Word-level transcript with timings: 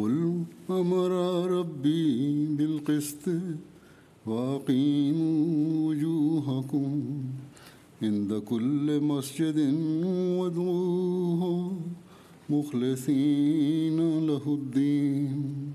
قل 0.00 0.44
أمر 0.70 1.10
ربي 1.50 2.46
بالقسط 2.56 3.24
وأقيموا 4.26 5.88
وجوهكم 5.88 7.02
عند 8.02 8.34
كل 8.34 9.00
مسجد 9.00 9.58
وادعوه 10.38 11.72
مخلصين 12.50 14.26
له 14.26 14.44
الدين. 14.46 15.72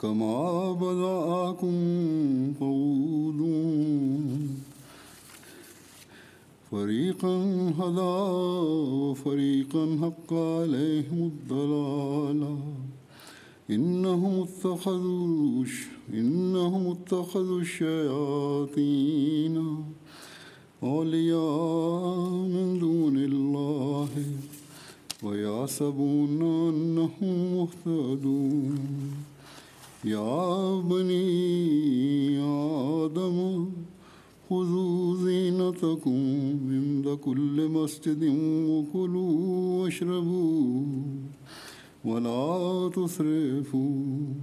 كما 0.00 0.72
بدأكم 0.72 1.76
تعودون 2.60 4.48
فريقا 6.70 7.36
هدى 7.78 8.16
وفريقا 9.02 9.84
حق 10.02 10.32
عليهم 10.32 11.30
الضلالة. 11.32 12.58
إنهم 13.70 14.42
اتخذوا 14.42 15.64
إنهم 16.14 16.86
اتخذوا 16.86 17.60
الشياطين 17.60 19.56
أولياء 20.82 22.28
من 22.54 22.78
دون 22.78 23.16
الله 23.16 24.08
ويحسبون 25.22 26.42
أنهم 26.42 27.36
مهتدون. 27.54 28.78
يا 30.04 30.80
بني 30.80 32.38
آدم 33.04 33.66
خذوا 34.50 35.16
زينتكم 35.16 36.20
عند 36.70 37.18
كل 37.24 37.68
مسجد 37.68 38.22
وكلوا 38.70 39.82
واشربوا. 39.82 40.84
ولا 42.05 42.89
تسرفوا 42.89 44.33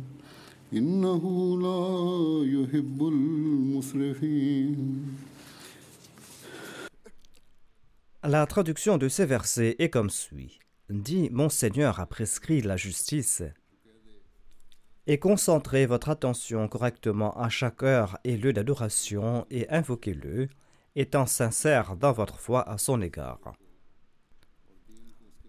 إنه 0.73 1.25
لا 1.61 2.45
يحب 2.45 3.09
المسرفين 3.09 4.77
La 8.27 8.47
traduction 8.47 8.97
de 8.97 9.09
ces 9.09 9.27
versets 9.27 9.77
est 9.79 9.91
comme 9.91 10.09
suit. 10.09 10.59
Dit 10.89 11.29
Monseigneur 11.31 12.01
a 12.01 12.07
prescrit 12.07 12.63
la 12.63 12.79
justice. 12.79 13.43
Et 15.07 15.19
concentrez 15.19 15.85
votre 15.85 16.09
attention 16.09 16.67
correctement 16.67 17.39
à 17.39 17.51
chaque 17.51 17.83
heure 17.83 18.19
et 18.25 18.39
lieu 18.39 18.55
d'adoration 18.55 19.47
et 19.51 19.69
invoquez-le, 19.69 20.49
étant 20.97 21.27
sincère 21.27 21.97
dans 21.97 22.13
votre 22.13 22.39
foi 22.39 22.67
à 22.67 22.79
son 22.79 23.03
égard. 23.03 23.53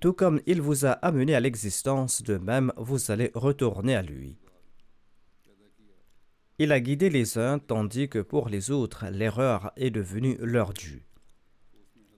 Tout 0.01 0.15
comme 0.15 0.41
il 0.47 0.63
vous 0.63 0.87
a 0.87 0.93
amené 0.93 1.35
à 1.35 1.41
l'existence, 1.41 2.23
de 2.23 2.39
même 2.39 2.73
vous 2.79 3.11
allez 3.11 3.31
retourner 3.35 3.95
à 3.95 4.03
lui. 4.03 4.39
Il 6.59 6.73
a 6.73 6.81
guidé 6.81 7.11
les 7.11 7.39
uns 7.39 7.59
tandis 7.59 8.09
que 8.09 8.19
pour 8.19 8.49
les 8.49 8.71
autres 8.71 9.07
l'erreur 9.11 9.73
est 9.77 9.91
devenue 9.91 10.39
leur 10.41 10.73
due. 10.73 11.05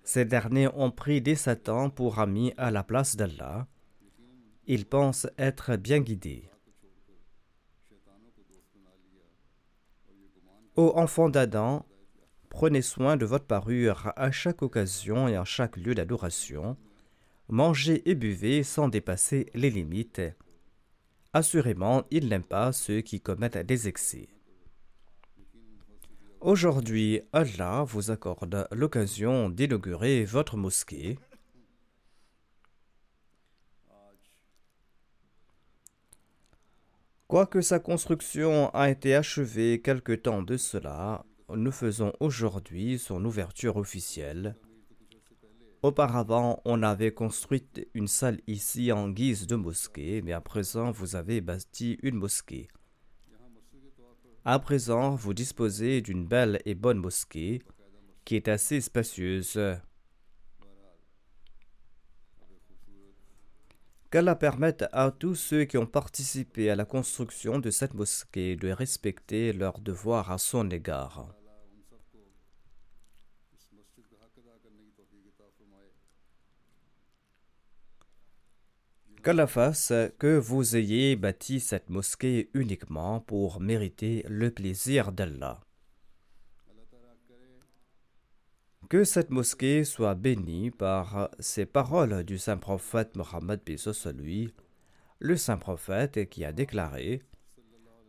Ces 0.04 0.24
derniers 0.24 0.68
ont 0.74 0.90
pris 0.90 1.20
des 1.20 1.34
satans 1.34 1.90
pour 1.90 2.20
amis 2.20 2.52
à 2.56 2.70
la 2.70 2.84
place 2.84 3.16
d'Allah. 3.16 3.66
Ils 4.66 4.86
pensent 4.86 5.28
être 5.38 5.76
bien 5.76 6.00
guidés. 6.00 6.48
Ô 10.76 10.92
enfants 10.96 11.28
d'Adam, 11.28 11.84
prenez 12.48 12.82
soin 12.82 13.16
de 13.16 13.26
votre 13.26 13.46
parure 13.46 14.12
à 14.16 14.30
chaque 14.30 14.62
occasion 14.62 15.26
et 15.26 15.36
à 15.36 15.44
chaque 15.44 15.76
lieu 15.76 15.94
d'adoration. 15.94 16.76
Mangez 17.52 18.08
et 18.08 18.14
buvez 18.14 18.62
sans 18.62 18.88
dépasser 18.88 19.50
les 19.52 19.68
limites. 19.68 20.22
Assurément, 21.34 22.04
il 22.10 22.30
n'aime 22.30 22.44
pas 22.44 22.72
ceux 22.72 23.02
qui 23.02 23.20
commettent 23.20 23.58
des 23.58 23.88
excès. 23.88 24.30
Aujourd'hui, 26.40 27.20
Allah 27.34 27.84
vous 27.86 28.10
accorde 28.10 28.66
l'occasion 28.72 29.50
d'inaugurer 29.50 30.24
votre 30.24 30.56
mosquée. 30.56 31.18
Quoique 37.28 37.60
sa 37.60 37.78
construction 37.78 38.70
a 38.70 38.88
été 38.88 39.14
achevée 39.14 39.82
quelque 39.82 40.12
temps 40.12 40.42
de 40.42 40.56
cela, 40.56 41.26
nous 41.54 41.70
faisons 41.70 42.14
aujourd'hui 42.18 42.98
son 42.98 43.22
ouverture 43.26 43.76
officielle. 43.76 44.56
Auparavant, 45.82 46.62
on 46.64 46.80
avait 46.84 47.12
construit 47.12 47.66
une 47.94 48.06
salle 48.06 48.40
ici 48.46 48.92
en 48.92 49.08
guise 49.08 49.48
de 49.48 49.56
mosquée, 49.56 50.22
mais 50.22 50.32
à 50.32 50.40
présent, 50.40 50.92
vous 50.92 51.16
avez 51.16 51.40
bâti 51.40 51.98
une 52.04 52.14
mosquée. 52.14 52.68
À 54.44 54.60
présent, 54.60 55.16
vous 55.16 55.34
disposez 55.34 56.00
d'une 56.00 56.24
belle 56.24 56.60
et 56.66 56.76
bonne 56.76 56.98
mosquée 56.98 57.62
qui 58.24 58.36
est 58.36 58.46
assez 58.46 58.80
spacieuse. 58.80 59.58
Qu'Allah 64.12 64.36
permette 64.36 64.84
à 64.92 65.10
tous 65.10 65.34
ceux 65.34 65.64
qui 65.64 65.78
ont 65.78 65.86
participé 65.86 66.70
à 66.70 66.76
la 66.76 66.84
construction 66.84 67.58
de 67.58 67.70
cette 67.70 67.94
mosquée 67.94 68.54
de 68.54 68.70
respecter 68.70 69.52
leurs 69.52 69.80
devoirs 69.80 70.30
à 70.30 70.38
son 70.38 70.70
égard. 70.70 71.34
Qu'Allah 79.22 79.46
fasse 79.46 79.92
que 80.18 80.36
vous 80.36 80.74
ayez 80.74 81.14
bâti 81.14 81.60
cette 81.60 81.90
mosquée 81.90 82.50
uniquement 82.54 83.20
pour 83.20 83.60
mériter 83.60 84.24
le 84.28 84.50
plaisir 84.50 85.12
d'Allah. 85.12 85.60
Que 88.88 89.04
cette 89.04 89.30
mosquée 89.30 89.84
soit 89.84 90.16
bénie 90.16 90.72
par 90.72 91.30
ces 91.38 91.66
paroles 91.66 92.24
du 92.24 92.36
saint 92.36 92.56
prophète 92.56 93.14
Mohammed 93.14 93.60
lui, 94.16 94.52
le 95.20 95.36
saint 95.36 95.56
prophète 95.56 96.28
qui 96.28 96.44
a 96.44 96.50
déclaré 96.50 97.22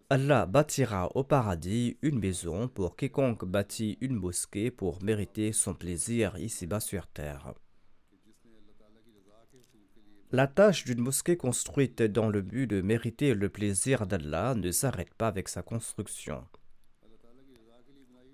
Allah 0.09 0.47
bâtira 0.47 1.15
au 1.15 1.23
paradis 1.23 1.95
une 2.01 2.17
maison 2.17 2.67
pour 2.67 2.95
quiconque 2.95 3.45
bâtit 3.45 3.99
une 4.01 4.15
mosquée 4.15 4.71
pour 4.71 5.03
mériter 5.03 5.51
son 5.51 5.75
plaisir 5.75 6.39
ici-bas 6.39 6.79
sur 6.79 7.05
terre. 7.05 7.53
La 10.33 10.47
tâche 10.47 10.83
d'une 10.85 10.99
mosquée 10.99 11.37
construite 11.37 12.01
dans 12.01 12.27
le 12.27 12.41
but 12.41 12.65
de 12.65 12.81
mériter 12.81 13.35
le 13.35 13.49
plaisir 13.49 14.07
d'Allah 14.07 14.55
ne 14.55 14.71
s'arrête 14.71 15.13
pas 15.13 15.27
avec 15.27 15.47
sa 15.47 15.61
construction. 15.61 16.43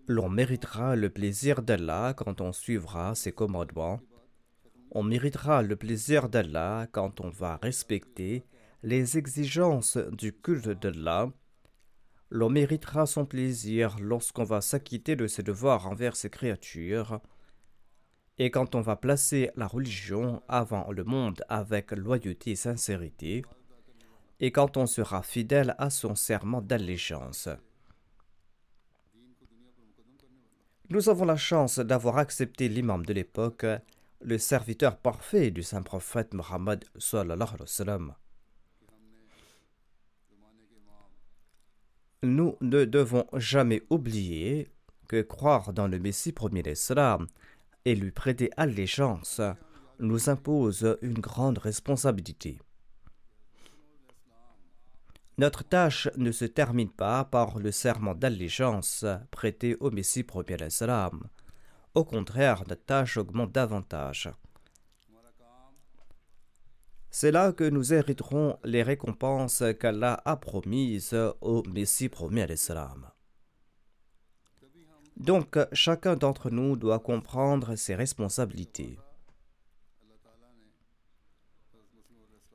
L'on 0.08 0.30
méritera 0.30 0.96
le 0.96 1.10
plaisir 1.10 1.62
d'Allah 1.62 2.14
quand 2.16 2.40
on 2.40 2.54
suivra 2.54 3.16
ses 3.16 3.34
commandements. 3.34 4.00
On 4.92 5.04
méritera 5.04 5.62
le 5.62 5.76
plaisir 5.76 6.30
d'Allah 6.30 6.88
quand 6.94 7.20
on 7.20 7.28
va 7.28 7.60
respecter 7.62 8.46
les 8.82 9.18
exigences 9.18 9.98
du 9.98 10.32
culte 10.32 10.70
d'Allah. 10.70 11.30
L'on 12.30 12.50
méritera 12.50 13.08
son 13.08 13.26
plaisir 13.26 13.98
lorsqu'on 14.00 14.46
va 14.46 14.62
s'acquitter 14.62 15.18
de 15.18 15.28
ses 15.28 15.44
devoirs 15.44 15.86
envers 15.86 16.16
ses 16.16 16.30
créatures 16.30 17.20
et 18.40 18.52
quand 18.52 18.74
on 18.74 18.82
va 18.82 18.96
placer 18.96 19.52
la 19.58 19.68
religion 19.68 20.42
avant 20.48 20.90
le 20.92 21.04
monde 21.04 21.44
avec 21.50 21.92
loyauté 21.92 22.52
et 22.52 22.56
sincérité, 22.56 23.44
et 24.40 24.52
quand 24.54 24.78
on 24.78 24.86
sera 24.86 25.22
fidèle 25.22 25.76
à 25.78 25.90
son 25.90 26.16
serment 26.16 26.62
d'allégeance. 26.62 27.50
Nous 30.90 31.10
avons 31.10 31.26
la 31.26 31.36
chance 31.36 31.80
d'avoir 31.80 32.18
accepté 32.18 32.70
l'imam 32.70 33.06
de 33.06 33.14
l'époque, 33.14 33.66
le 34.22 34.38
serviteur 34.38 34.98
parfait 34.98 35.52
du 35.52 35.62
saint 35.62 35.84
prophète 35.84 36.34
Muhammad 36.34 36.86
Nous 42.24 42.56
ne 42.62 42.86
devons 42.86 43.28
jamais 43.34 43.84
oublier 43.90 44.70
que 45.10 45.22
croire 45.22 45.74
dans 45.74 45.88
le 45.88 46.00
Messie 46.00 46.32
premier 46.32 46.64
d'Islam 46.64 47.28
et 47.86 47.96
lui 47.96 48.12
prêter 48.12 48.50
allégeance 48.58 49.42
nous 50.00 50.30
impose 50.30 50.98
une 51.02 51.20
grande 51.20 51.58
responsabilité. 51.58 52.60
Notre 55.38 55.64
tâche 55.64 56.10
ne 56.18 56.32
se 56.32 56.44
termine 56.44 56.90
pas 56.90 57.24
par 57.24 57.60
le 57.60 57.72
serment 57.72 58.14
d'allégeance 58.14 59.06
prêté 59.32 59.78
au 59.80 59.90
Messie 59.90 60.24
premier 60.24 60.58
l'Islam. 60.58 61.30
Au 61.96 62.04
contraire, 62.04 62.64
notre 62.68 62.84
tâche 62.84 63.16
augmente 63.16 63.54
davantage. 63.54 64.30
C'est 67.10 67.32
là 67.32 67.54
que 67.54 67.64
nous 67.64 67.94
hériterons 67.94 68.60
les 68.64 68.84
récompenses 68.84 69.64
qu'Allah 69.80 70.22
a 70.26 70.36
promises 70.36 71.16
au 71.42 71.64
Messie 71.64 72.10
premier 72.10 72.46
l'Islam. 72.46 73.10
Donc 75.20 75.58
chacun 75.74 76.16
d'entre 76.16 76.50
nous 76.50 76.78
doit 76.78 77.00
comprendre 77.00 77.76
ses 77.76 77.96
responsabilités. 77.96 78.98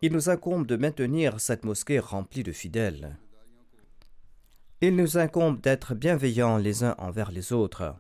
Il 0.01 0.13
nous 0.13 0.29
incombe 0.29 0.67
de 0.67 0.77
maintenir 0.77 1.41
cette 1.41 1.65
mosquée 1.65 1.99
remplie 1.99 2.43
de 2.43 2.53
fidèles. 2.53 3.17
Il 4.81 4.97
nous 4.97 5.17
incombe 5.17 5.61
d'être 5.61 5.95
bienveillants 5.95 6.59
les 6.59 6.85
uns 6.85 6.95
envers 6.99 7.31
les 7.31 7.53
autres. 7.53 7.95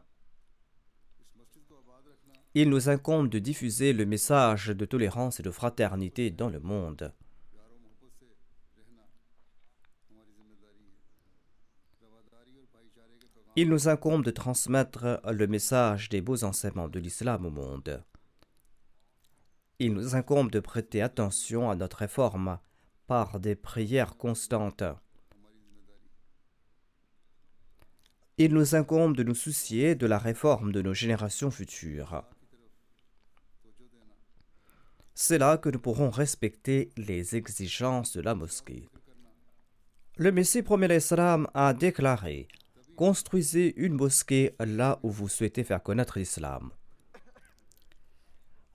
Il 2.54 2.70
nous 2.70 2.88
incombe 2.88 3.28
de 3.28 3.38
diffuser 3.38 3.92
le 3.92 4.06
message 4.06 4.68
de 4.68 4.84
tolérance 4.84 5.40
et 5.40 5.42
de 5.42 5.50
fraternité 5.50 6.30
dans 6.30 6.50
le 6.50 6.60
monde. 6.60 7.12
Il 13.56 13.68
nous 13.68 13.88
incombe 13.88 14.24
de 14.24 14.32
transmettre 14.32 15.20
le 15.30 15.46
message 15.46 16.08
des 16.08 16.20
beaux 16.20 16.42
enseignements 16.42 16.88
de 16.88 16.98
l'islam 16.98 17.46
au 17.46 17.50
monde. 17.50 18.02
Il 19.78 19.92
nous 19.92 20.16
incombe 20.16 20.50
de 20.50 20.58
prêter 20.58 21.00
attention 21.00 21.70
à 21.70 21.76
notre 21.76 21.98
réforme 21.98 22.58
par 23.06 23.38
des 23.38 23.54
prières 23.54 24.16
constantes. 24.16 24.82
Il 28.38 28.54
nous 28.54 28.74
incombe 28.74 29.16
de 29.16 29.22
nous 29.22 29.36
soucier 29.36 29.94
de 29.94 30.06
la 30.06 30.18
réforme 30.18 30.72
de 30.72 30.82
nos 30.82 30.94
générations 30.94 31.52
futures. 31.52 32.24
C'est 35.14 35.38
là 35.38 35.58
que 35.58 35.68
nous 35.68 35.78
pourrons 35.78 36.10
respecter 36.10 36.90
les 36.96 37.36
exigences 37.36 38.16
de 38.16 38.20
la 38.20 38.34
mosquée. 38.34 38.88
Le 40.16 40.32
Messie 40.32 40.62
premier 40.62 40.88
l'Islam 40.88 41.48
a 41.54 41.72
déclaré 41.72 42.48
Construisez 42.96 43.74
une 43.76 43.94
mosquée 43.94 44.54
là 44.60 45.00
où 45.02 45.10
vous 45.10 45.28
souhaitez 45.28 45.64
faire 45.64 45.82
connaître 45.82 46.18
l'islam. 46.18 46.70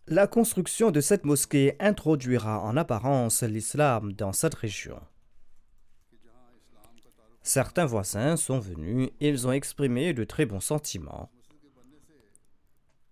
La 0.07 0.27
construction 0.27 0.91
de 0.91 0.99
cette 0.99 1.23
mosquée 1.23 1.75
introduira 1.79 2.59
en 2.61 2.75
apparence 2.75 3.43
l'islam 3.43 4.11
dans 4.13 4.33
cette 4.33 4.55
région. 4.55 4.99
Certains 7.43 7.85
voisins 7.85 8.35
sont 8.35 8.59
venus 8.59 9.09
et 9.21 9.29
ils 9.29 9.47
ont 9.47 9.51
exprimé 9.53 10.13
de 10.13 10.23
très 10.25 10.45
bons 10.45 10.59
sentiments. 10.59 11.31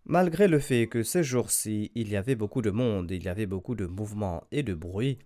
Malgré 0.05 0.47
le 0.47 0.59
fait 0.59 0.87
que 0.87 1.03
ces 1.03 1.23
jours-ci 1.23 1.91
il 1.95 2.09
y 2.09 2.17
avait 2.17 2.35
beaucoup 2.35 2.61
de 2.61 2.71
monde, 2.71 3.11
il 3.11 3.23
y 3.23 3.29
avait 3.29 3.45
beaucoup 3.45 3.75
de 3.75 3.85
mouvements 3.85 4.43
et 4.51 4.63
de 4.63 4.73
bruit, 4.73 5.19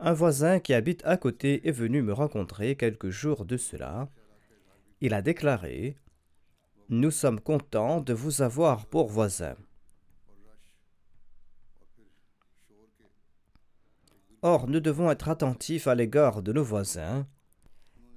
un 0.00 0.12
voisin 0.12 0.58
qui 0.58 0.74
habite 0.74 1.02
à 1.04 1.16
côté 1.16 1.66
est 1.68 1.72
venu 1.72 2.02
me 2.02 2.12
rencontrer 2.12 2.74
quelques 2.76 3.10
jours 3.10 3.44
de 3.44 3.56
cela 3.56 4.08
il 5.00 5.14
a 5.14 5.22
déclaré 5.22 5.96
Nous 6.88 7.10
sommes 7.10 7.40
contents 7.40 8.00
de 8.00 8.12
vous 8.12 8.42
avoir 8.42 8.86
pour 8.86 9.08
voisins. 9.08 9.56
Or, 14.42 14.68
nous 14.68 14.80
devons 14.80 15.10
être 15.10 15.28
attentifs 15.28 15.88
à 15.88 15.94
l'égard 15.94 16.42
de 16.42 16.52
nos 16.52 16.62
voisins, 16.62 17.26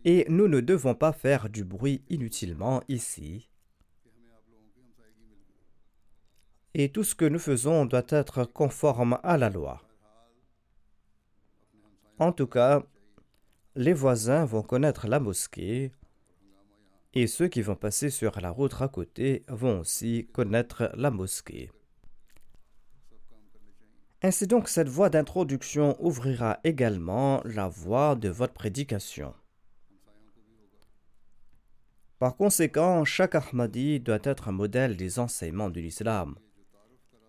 et 0.06 0.26
nous 0.30 0.48
ne 0.48 0.60
devons 0.60 0.96
pas 0.96 1.12
faire 1.12 1.50
du 1.50 1.64
bruit 1.64 2.04
inutilement 2.10 2.82
ici. 2.88 3.50
Et 6.74 6.92
tout 6.92 7.04
ce 7.04 7.16
que 7.16 7.26
nous 7.26 7.40
faisons 7.40 7.86
doit 7.86 8.06
être 8.10 8.46
conforme 8.46 9.20
à 9.24 9.38
la 9.38 9.50
loi. 9.50 9.82
En 12.18 12.32
tout 12.32 12.48
cas, 12.48 12.84
les 13.76 13.94
voisins 13.94 14.46
vont 14.46 14.64
connaître 14.64 15.08
la 15.08 15.20
mosquée 15.20 15.92
et 17.14 17.28
ceux 17.28 17.48
qui 17.48 17.62
vont 17.62 17.76
passer 17.76 18.10
sur 18.10 18.40
la 18.40 18.52
route 18.52 18.82
à 18.82 18.88
côté 18.88 19.44
vont 19.48 19.82
aussi 19.82 20.28
connaître 20.34 20.92
la 20.96 21.12
mosquée. 21.12 21.72
Ainsi 24.24 24.46
donc 24.46 24.70
cette 24.70 24.88
voie 24.88 25.10
d'introduction 25.10 25.98
ouvrira 26.00 26.60
également 26.64 27.42
la 27.44 27.68
voie 27.68 28.16
de 28.16 28.30
votre 28.30 28.54
prédication. 28.54 29.34
Par 32.20 32.38
conséquent, 32.38 33.04
chaque 33.04 33.34
Ahmadi 33.34 34.00
doit 34.00 34.20
être 34.24 34.48
un 34.48 34.52
modèle 34.52 34.96
des 34.96 35.18
enseignements 35.18 35.72
de 35.72 35.80
l'islam. 35.80 36.36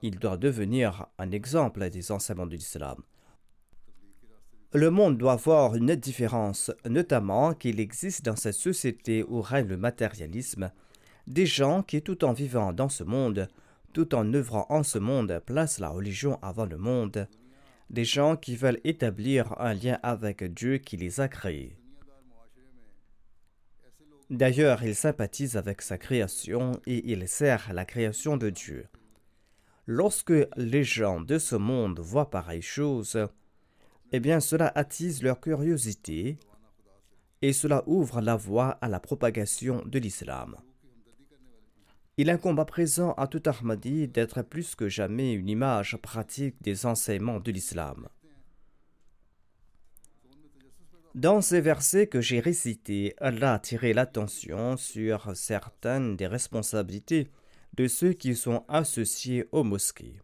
Il 0.03 0.19
doit 0.19 0.37
devenir 0.37 1.07
un 1.17 1.31
exemple 1.31 1.89
des 1.89 2.13
enseignements 2.13 2.47
de 2.47 2.57
l'islam. 2.57 3.03
Le 4.75 4.91
monde 4.91 5.19
doit 5.19 5.37
voir 5.37 5.75
une 5.75 5.95
différence, 5.95 6.71
notamment 6.89 7.53
qu'il 7.53 7.79
existe 7.79 8.25
dans 8.25 8.37
cette 8.37 8.55
société 8.55 9.23
où 9.23 9.43
règne 9.43 9.69
le 9.69 9.77
matérialisme 9.77 10.73
des 11.27 11.45
gens 11.45 11.83
qui, 11.83 12.01
tout 12.01 12.25
en 12.25 12.33
vivant 12.33 12.73
dans 12.73 12.89
ce 12.89 13.05
monde, 13.05 13.49
tout 13.93 14.15
en 14.15 14.33
œuvrant 14.33 14.67
en 14.71 14.83
ce 14.83 14.99
monde, 14.99 15.43
placent 15.45 15.79
la 15.79 15.91
religion 15.91 16.39
avant 16.41 16.65
le 16.65 16.79
monde, 16.79 17.29
des 17.91 18.07
gens 18.07 18.35
qui 18.35 18.57
veulent 18.57 18.81
établir 18.85 19.55
un 19.61 19.75
lien 19.75 19.99
avec 20.03 20.43
Dieu 20.43 20.79
qui 20.79 20.97
les 20.97 21.21
a 21.21 21.29
créés. 21.29 21.77
D'ailleurs, 24.31 24.83
ils 24.83 24.95
sympathisent 24.95 25.59
avec 25.59 25.83
sa 25.83 25.99
création 25.99 26.73
et 26.87 27.13
ils 27.13 27.29
servent 27.29 27.75
la 27.75 27.85
création 27.85 28.39
de 28.39 28.49
Dieu. 28.49 28.87
Lorsque 29.87 30.33
les 30.57 30.85
gens 30.85 31.21
de 31.21 31.39
ce 31.39 31.57
monde 31.57 32.01
voient 32.01 32.31
pareille 32.31 32.63
chose, 32.63 33.19
eh 34.13 34.21
bien 34.21 34.41
cela 34.41 34.71
attise 34.75 35.23
leur 35.23 35.41
curiosité 35.41 36.39
et 37.41 37.53
cela 37.53 37.83
ouvre 37.87 38.21
la 38.21 38.37
voie 38.37 38.79
à 38.81 38.89
la 38.89 39.01
propagation 39.01 39.83
de 39.85 39.99
l'islam. 39.99 40.57
Il 42.19 42.29
incombe 42.29 42.61
à 42.61 42.67
présent 42.67 43.15
à 43.15 43.27
tout 43.27 43.43
Ahmadi 43.47 44.07
d'être 44.07 44.43
plus 44.43 44.75
que 44.75 44.89
jamais 44.89 45.33
une 45.33 45.49
image 45.49 45.97
pratique 45.97 46.63
des 46.63 46.85
enseignements 46.85 47.41
de 47.41 47.51
l'islam. 47.51 48.09
Dans 51.15 51.41
ces 51.41 51.61
versets 51.61 52.07
que 52.07 52.21
j'ai 52.21 52.41
récités, 52.41 53.15
Allah 53.19 53.55
a 53.55 53.59
tiré 53.59 53.93
l'attention 53.93 54.77
sur 54.77 55.35
certaines 55.35 56.17
des 56.17 56.27
responsabilités 56.27 57.29
de 57.75 57.87
ceux 57.87 58.13
qui 58.13 58.35
sont 58.35 58.65
associés 58.69 59.47
aux 59.53 59.65
mosquées. 59.65 60.21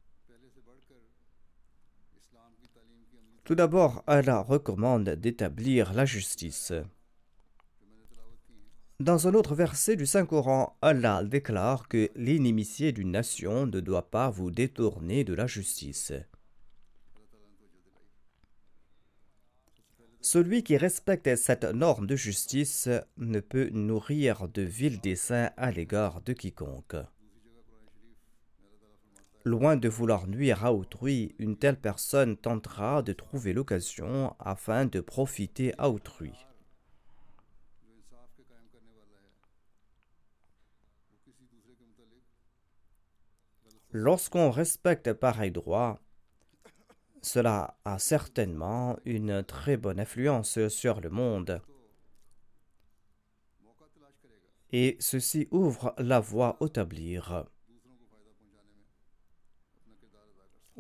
Tout 3.49 3.55
d'abord, 3.55 4.05
Allah 4.07 4.43
recommande 4.43 5.09
d'établir 5.09 5.95
la 5.95 6.05
justice. 6.05 6.75
Dans 9.01 9.27
un 9.27 9.33
autre 9.33 9.55
verset 9.55 9.97
du 9.97 10.05
Saint-Coran, 10.05 10.77
Allah 10.83 11.25
déclare 11.25 11.89
que 11.89 12.11
l'inimitié 12.15 12.93
d'une 12.93 13.11
nation 13.11 13.65
ne 13.65 13.81
doit 13.81 14.11
pas 14.11 14.29
vous 14.29 14.51
détourner 14.51 15.25
de 15.25 15.33
la 15.33 15.47
justice. 15.47 16.13
Celui 20.21 20.63
qui 20.63 20.77
respecte 20.77 21.35
cette 21.37 21.65
norme 21.65 22.07
de 22.07 22.17
justice 22.17 22.91
ne 23.17 23.41
peut 23.41 23.71
nourrir 23.71 24.47
de 24.49 24.61
vils 24.61 25.01
desseins 25.01 25.53
à 25.57 25.71
l'égard 25.71 26.21
de 26.21 26.35
quiconque. 26.35 26.97
Loin 29.45 29.77
de 29.77 29.89
vouloir 29.89 30.27
nuire 30.27 30.65
à 30.65 30.73
autrui, 30.75 31.35
une 31.39 31.57
telle 31.57 31.81
personne 31.81 32.37
tentera 32.37 33.03
de 33.03 33.13
trouver 33.13 33.53
l'occasion 33.53 34.35
afin 34.39 34.85
de 34.85 35.01
profiter 35.01 35.73
à 35.79 35.89
autrui. 35.89 36.33
Lorsqu'on 43.93 44.51
respecte 44.51 45.13
pareil 45.15 45.51
droit, 45.51 45.99
cela 47.23 47.79
a 47.85 47.99
certainement 47.99 48.99
une 49.05 49.43
très 49.43 49.77
bonne 49.77 49.99
influence 49.99 50.69
sur 50.69 51.01
le 51.01 51.11
monde. 51.11 51.63
Et 54.73 54.99
ceci 55.01 55.49
ouvre 55.51 55.95
la 55.97 56.21
voie 56.21 56.59
au 56.61 56.69
tablir. 56.69 57.47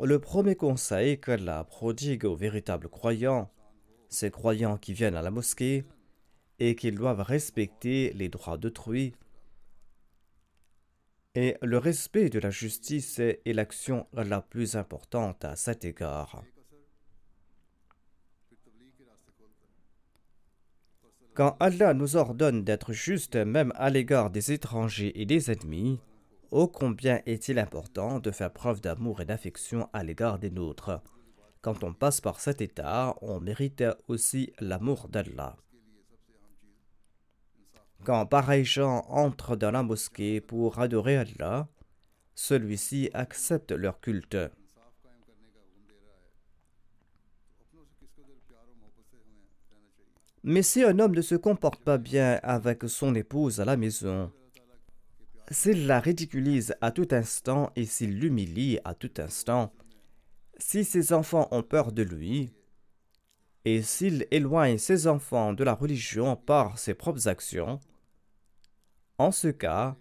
Le 0.00 0.20
premier 0.20 0.54
conseil 0.54 1.18
que 1.18 1.32
la 1.32 1.64
prodigue 1.64 2.24
aux 2.24 2.36
véritables 2.36 2.88
croyants, 2.88 3.50
ces 4.08 4.30
croyants 4.30 4.78
qui 4.78 4.92
viennent 4.92 5.16
à 5.16 5.22
la 5.22 5.32
mosquée, 5.32 5.84
et 6.60 6.76
qu'ils 6.76 6.94
doivent 6.94 7.20
respecter 7.20 8.12
les 8.14 8.28
droits 8.28 8.58
d'autrui, 8.58 9.14
et 11.34 11.56
le 11.62 11.78
respect 11.78 12.30
de 12.30 12.38
la 12.38 12.50
justice 12.50 13.18
est 13.18 13.52
l'action 13.52 14.06
la 14.12 14.40
plus 14.40 14.76
importante 14.76 15.44
à 15.44 15.56
cet 15.56 15.84
égard. 15.84 16.42
Quand 21.34 21.56
Allah 21.60 21.94
nous 21.94 22.16
ordonne 22.16 22.64
d'être 22.64 22.92
justes 22.92 23.36
même 23.36 23.72
à 23.76 23.90
l'égard 23.90 24.30
des 24.30 24.52
étrangers 24.52 25.20
et 25.20 25.26
des 25.26 25.50
ennemis, 25.50 26.00
ô 26.50 26.68
combien 26.68 27.20
est-il 27.26 27.58
important 27.58 28.18
de 28.18 28.30
faire 28.30 28.52
preuve 28.52 28.80
d'amour 28.80 29.20
et 29.20 29.24
d'affection 29.24 29.88
à 29.92 30.02
l'égard 30.02 30.38
des 30.38 30.50
nôtres? 30.50 31.00
Quand 31.60 31.84
on 31.84 31.92
passe 31.92 32.20
par 32.20 32.40
cet 32.40 32.60
état, 32.60 33.16
on 33.20 33.40
mérite 33.40 33.84
aussi 34.06 34.52
l'amour 34.60 35.08
d'Allah. 35.08 35.56
Quand 38.04 38.26
pareils 38.26 38.64
gens 38.64 39.04
entrent 39.08 39.56
dans 39.56 39.72
la 39.72 39.82
mosquée 39.82 40.40
pour 40.40 40.78
adorer 40.78 41.16
Allah, 41.16 41.68
celui-ci 42.34 43.10
accepte 43.12 43.72
leur 43.72 44.00
culte. 44.00 44.36
Mais 50.44 50.62
si 50.62 50.84
un 50.84 50.98
homme 51.00 51.14
ne 51.14 51.20
se 51.20 51.34
comporte 51.34 51.82
pas 51.82 51.98
bien 51.98 52.38
avec 52.42 52.84
son 52.84 53.14
épouse 53.14 53.60
à 53.60 53.64
la 53.64 53.76
maison, 53.76 54.30
s'il 55.50 55.86
la 55.86 56.00
ridiculise 56.00 56.74
à 56.80 56.90
tout 56.90 57.08
instant 57.12 57.72
et 57.76 57.86
s'il 57.86 58.18
l'humilie 58.18 58.78
à 58.84 58.94
tout 58.94 59.12
instant, 59.18 59.72
si 60.58 60.84
ses 60.84 61.12
enfants 61.12 61.48
ont 61.50 61.62
peur 61.62 61.92
de 61.92 62.02
lui, 62.02 62.52
et 63.64 63.82
s'il 63.82 64.26
éloigne 64.30 64.78
ses 64.78 65.06
enfants 65.06 65.52
de 65.52 65.64
la 65.64 65.74
religion 65.74 66.36
par 66.36 66.78
ses 66.78 66.94
propres 66.94 67.28
actions, 67.28 67.80
en 69.18 69.32
ce 69.32 69.48
cas, 69.48 69.96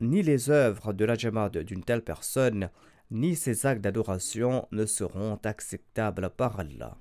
ni 0.00 0.22
les 0.22 0.50
œuvres 0.50 0.92
de 0.92 1.04
la 1.04 1.16
Jamad 1.16 1.56
d'une 1.58 1.84
telle 1.84 2.04
personne, 2.04 2.70
ni 3.10 3.34
ses 3.34 3.66
actes 3.66 3.80
d'adoration 3.80 4.68
ne 4.70 4.86
seront 4.86 5.40
acceptables 5.44 6.30
par 6.30 6.60
Allah. 6.60 6.98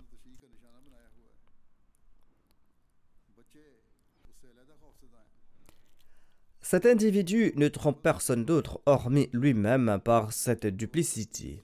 Cet 6.70 6.86
individu 6.86 7.54
ne 7.56 7.70
trompe 7.70 8.04
personne 8.04 8.44
d'autre 8.44 8.82
hormis 8.86 9.30
lui-même 9.32 10.02
par 10.04 10.34
cette 10.34 10.68
duplicité. 10.68 11.64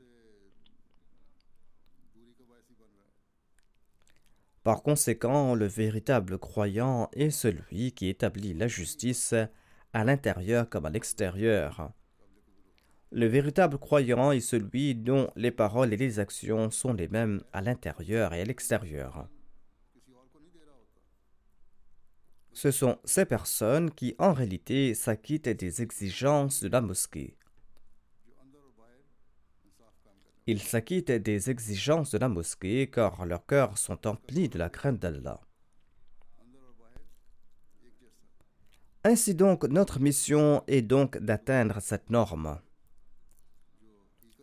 Par 4.63 4.81
conséquent, 4.81 5.55
le 5.55 5.65
véritable 5.65 6.37
croyant 6.37 7.09
est 7.11 7.31
celui 7.31 7.91
qui 7.91 8.07
établit 8.07 8.53
la 8.53 8.69
justice 8.69 9.35
à 9.91 10.05
l'intérieur 10.05 10.69
comme 10.69 10.85
à 10.85 10.89
l'extérieur. 10.89 11.91
Le 13.11 13.25
véritable 13.25 13.79
croyant 13.79 14.31
est 14.31 14.39
celui 14.39 14.95
dont 14.95 15.29
les 15.35 15.51
paroles 15.51 15.91
et 15.91 15.97
les 15.97 16.19
actions 16.19 16.71
sont 16.71 16.93
les 16.93 17.09
mêmes 17.09 17.43
à 17.51 17.59
l'intérieur 17.59 18.33
et 18.33 18.39
à 18.39 18.45
l'extérieur. 18.45 19.27
Ce 22.53 22.71
sont 22.71 22.97
ces 23.03 23.25
personnes 23.25 23.91
qui 23.91 24.15
en 24.19 24.31
réalité 24.31 24.93
s'acquittent 24.93 25.49
des 25.49 25.81
exigences 25.81 26.63
de 26.63 26.69
la 26.69 26.81
mosquée. 26.81 27.35
Ils 30.45 30.61
s'acquittent 30.61 31.11
des 31.11 31.49
exigences 31.49 32.11
de 32.11 32.17
la 32.17 32.29
mosquée 32.29 32.89
car 32.89 33.25
leurs 33.25 33.45
cœurs 33.45 33.77
sont 33.77 34.05
emplis 34.07 34.49
de 34.49 34.59
la 34.59 34.69
crainte 34.69 34.99
d'Allah. 34.99 35.41
Ainsi 39.05 39.35
donc, 39.35 39.63
notre 39.65 39.99
mission 39.99 40.63
est 40.67 40.81
donc 40.81 41.17
d'atteindre 41.17 41.81
cette 41.81 42.09
norme. 42.09 42.59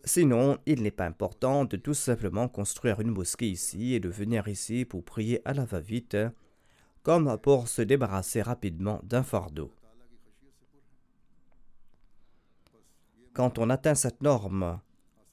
Sinon, 0.04 0.58
il 0.66 0.82
n'est 0.82 0.90
pas 0.90 1.06
important 1.06 1.64
de 1.64 1.76
tout 1.76 1.94
simplement 1.94 2.48
construire 2.48 3.00
une 3.00 3.10
mosquée 3.10 3.48
ici 3.48 3.94
et 3.94 4.00
de 4.00 4.08
venir 4.08 4.48
ici 4.48 4.84
pour 4.84 5.04
prier 5.04 5.40
à 5.46 5.52
la 5.52 5.64
va-vite 5.64 6.16
comme 7.02 7.38
pour 7.38 7.68
se 7.68 7.82
débarrasser 7.82 8.42
rapidement 8.42 9.00
d'un 9.02 9.22
fardeau. 9.22 9.72
Quand 13.32 13.58
on 13.58 13.70
atteint 13.70 13.94
cette 13.94 14.22
norme, 14.22 14.80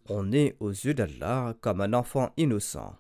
on 0.07 0.31
est 0.31 0.55
aux 0.59 0.69
yeux 0.69 0.93
d'Allah 0.93 1.55
comme 1.62 1.81
un 1.81 1.93
enfant 1.93 2.31
innocent. 2.38 2.95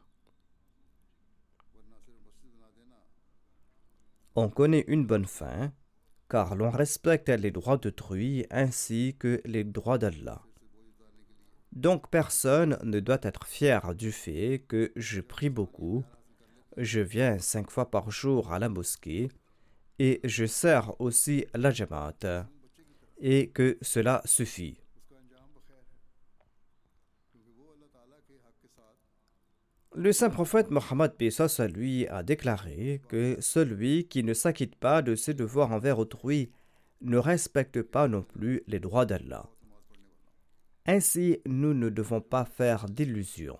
On 4.35 4.49
connaît 4.49 4.85
une 4.87 5.05
bonne 5.05 5.25
fin, 5.25 5.71
car 6.29 6.55
l'on 6.55 6.69
respecte 6.69 7.29
les 7.29 7.51
droits 7.51 7.77
d'autrui 7.77 8.45
ainsi 8.51 9.15
que 9.17 9.41
les 9.45 9.63
droits 9.63 9.97
d'Allah. 9.97 10.43
Donc 11.71 12.09
personne 12.09 12.77
ne 12.83 12.99
doit 12.99 13.19
être 13.21 13.45
fier 13.45 13.93
du 13.95 14.11
fait 14.11 14.63
que 14.67 14.91
je 14.95 15.21
prie 15.21 15.49
beaucoup 15.49 16.03
je 16.77 16.99
viens 16.99 17.39
cinq 17.39 17.71
fois 17.71 17.89
par 17.89 18.11
jour 18.11 18.53
à 18.53 18.59
la 18.59 18.69
mosquée 18.69 19.29
et 19.99 20.21
je 20.23 20.45
sers 20.45 20.99
aussi 21.01 21.45
la 21.53 21.71
Jamaat 21.71 22.45
et 23.19 23.49
que 23.49 23.77
cela 23.81 24.21
suffit. 24.25 24.79
Le 29.95 30.11
saint 30.11 30.29
prophète 30.29 30.69
Mohammed 30.69 31.13
Pesos 31.13 31.59
lui 31.73 32.07
a 32.07 32.21
déclaré 32.21 33.01
que 33.09 33.35
celui 33.39 34.07
qui 34.07 34.23
ne 34.23 34.35
s'acquitte 34.35 34.75
pas 34.75 35.01
de 35.01 35.15
ses 35.15 35.33
devoirs 35.33 35.71
envers 35.71 35.97
autrui 35.97 36.51
ne 37.01 37.17
respecte 37.17 37.81
pas 37.81 38.07
non 38.07 38.21
plus 38.21 38.61
les 38.67 38.79
droits 38.79 39.07
d'Allah. 39.07 39.49
Ainsi, 40.85 41.39
nous 41.47 41.73
ne 41.73 41.89
devons 41.89 42.21
pas 42.21 42.45
faire 42.45 42.85
d'illusions. 42.85 43.57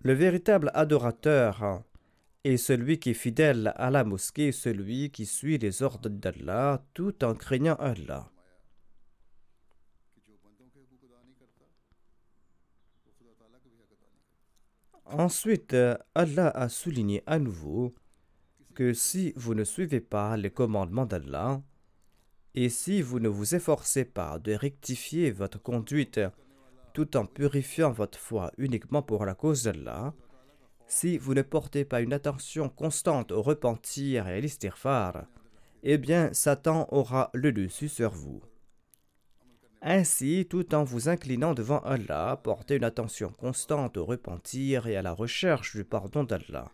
Le 0.00 0.12
véritable 0.12 0.70
adorateur 0.74 1.82
est 2.44 2.56
celui 2.56 3.00
qui 3.00 3.10
est 3.10 3.14
fidèle 3.14 3.72
à 3.76 3.90
la 3.90 4.04
mosquée, 4.04 4.52
celui 4.52 5.10
qui 5.10 5.26
suit 5.26 5.58
les 5.58 5.82
ordres 5.82 6.08
d'Allah 6.08 6.84
tout 6.94 7.24
en 7.24 7.34
craignant 7.34 7.74
Allah. 7.76 8.30
Ensuite, 15.06 15.74
Allah 16.14 16.50
a 16.50 16.68
souligné 16.68 17.22
à 17.26 17.38
nouveau 17.38 17.94
que 18.74 18.92
si 18.92 19.32
vous 19.34 19.54
ne 19.54 19.64
suivez 19.64 20.00
pas 20.00 20.36
les 20.36 20.50
commandements 20.50 21.06
d'Allah, 21.06 21.60
et 22.54 22.68
si 22.68 23.02
vous 23.02 23.18
ne 23.18 23.28
vous 23.28 23.54
efforcez 23.54 24.04
pas 24.04 24.38
de 24.38 24.52
rectifier 24.52 25.32
votre 25.32 25.60
conduite 25.60 26.20
tout 26.92 27.16
en 27.16 27.26
purifiant 27.26 27.90
votre 27.90 28.18
foi 28.18 28.52
uniquement 28.58 29.02
pour 29.02 29.24
la 29.24 29.34
cause 29.34 29.64
d'Allah, 29.64 30.14
si 30.86 31.18
vous 31.18 31.34
ne 31.34 31.42
portez 31.42 31.84
pas 31.84 32.00
une 32.00 32.14
attention 32.14 32.68
constante 32.68 33.30
au 33.30 33.42
repentir 33.42 34.26
et 34.26 34.34
à 34.34 34.40
l'istighfar, 34.40 35.26
eh 35.82 35.98
bien 35.98 36.32
Satan 36.32 36.88
aura 36.90 37.30
le 37.34 37.52
dessus 37.52 37.88
sur 37.88 38.10
vous. 38.10 38.42
Ainsi, 39.80 40.46
tout 40.48 40.74
en 40.74 40.82
vous 40.82 41.08
inclinant 41.08 41.54
devant 41.54 41.80
Allah, 41.80 42.40
portez 42.42 42.76
une 42.76 42.84
attention 42.84 43.28
constante 43.30 43.96
au 43.96 44.04
repentir 44.04 44.88
et 44.88 44.96
à 44.96 45.02
la 45.02 45.12
recherche 45.12 45.76
du 45.76 45.84
pardon 45.84 46.24
d'Allah. 46.24 46.70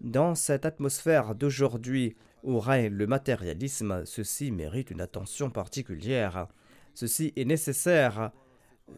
Dans 0.00 0.34
cette 0.34 0.64
atmosphère 0.64 1.34
d'aujourd'hui 1.34 2.16
où 2.44 2.58
règne 2.60 2.94
le 2.94 3.06
matérialisme, 3.06 4.04
ceci 4.06 4.52
mérite 4.52 4.90
une 4.90 5.00
attention 5.00 5.50
particulière. 5.50 6.46
Ceci 6.94 7.32
est 7.36 7.44
nécessaire 7.44 8.30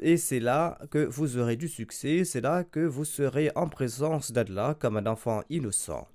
Et 0.01 0.17
c'est 0.17 0.41
là 0.41 0.79
que 0.91 1.05
vous 1.05 1.37
aurez 1.37 1.57
du 1.57 1.69
succès, 1.69 2.25
c'est 2.25 2.41
là 2.41 2.65
que 2.65 2.81
vous 2.81 3.05
serez 3.05 3.51
en 3.55 3.69
présence 3.69 4.33
d'Allah 4.33 4.77
comme 4.79 4.97
un 4.97 5.07
enfant 5.07 5.43
innocent. 5.51 6.07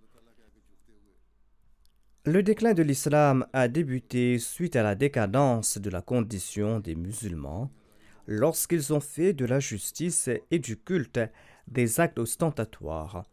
Le 2.27 2.41
déclin 2.41 2.73
de 2.73 2.81
l'islam 2.81 3.45
a 3.53 3.67
débuté 3.67 4.39
suite 4.39 4.75
à 4.75 4.81
la 4.81 4.95
décadence 4.95 5.77
de 5.77 5.89
la 5.91 6.01
condition 6.01 6.79
des 6.79 6.95
musulmans 6.95 7.69
lorsqu'ils 8.25 8.93
ont 8.93 8.99
fait 8.99 9.33
de 9.33 9.45
la 9.45 9.59
justice 9.59 10.29
et 10.49 10.57
du 10.57 10.77
culte 10.77 11.19
des 11.67 11.99
actes 11.99 12.17
ostentatoires 12.17 13.25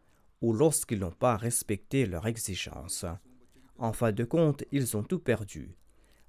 ou 0.42 0.52
lorsqu'ils 0.52 0.99
n'ont 0.99 1.11
pas 1.11 1.37
respecté 1.37 2.04
leurs 2.04 2.26
exigences. 2.26 3.06
En 3.78 3.94
fin 3.94 4.12
de 4.12 4.25
compte, 4.25 4.64
ils 4.72 4.94
ont 4.96 5.02
tout 5.02 5.18
perdu. 5.18 5.75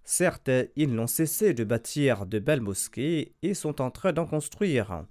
Certes, 0.04 0.52
ils 0.76 0.94
n'ont 0.94 1.08
cessé 1.08 1.54
de 1.54 1.64
bâtir 1.64 2.26
de 2.26 2.40
belles 2.40 2.62
mosquées 2.62 3.34
et 3.42 3.54
sont 3.54 3.82
en 3.82 3.90
train 3.90 4.12
d'en 4.12 4.26
construire. 4.26 5.06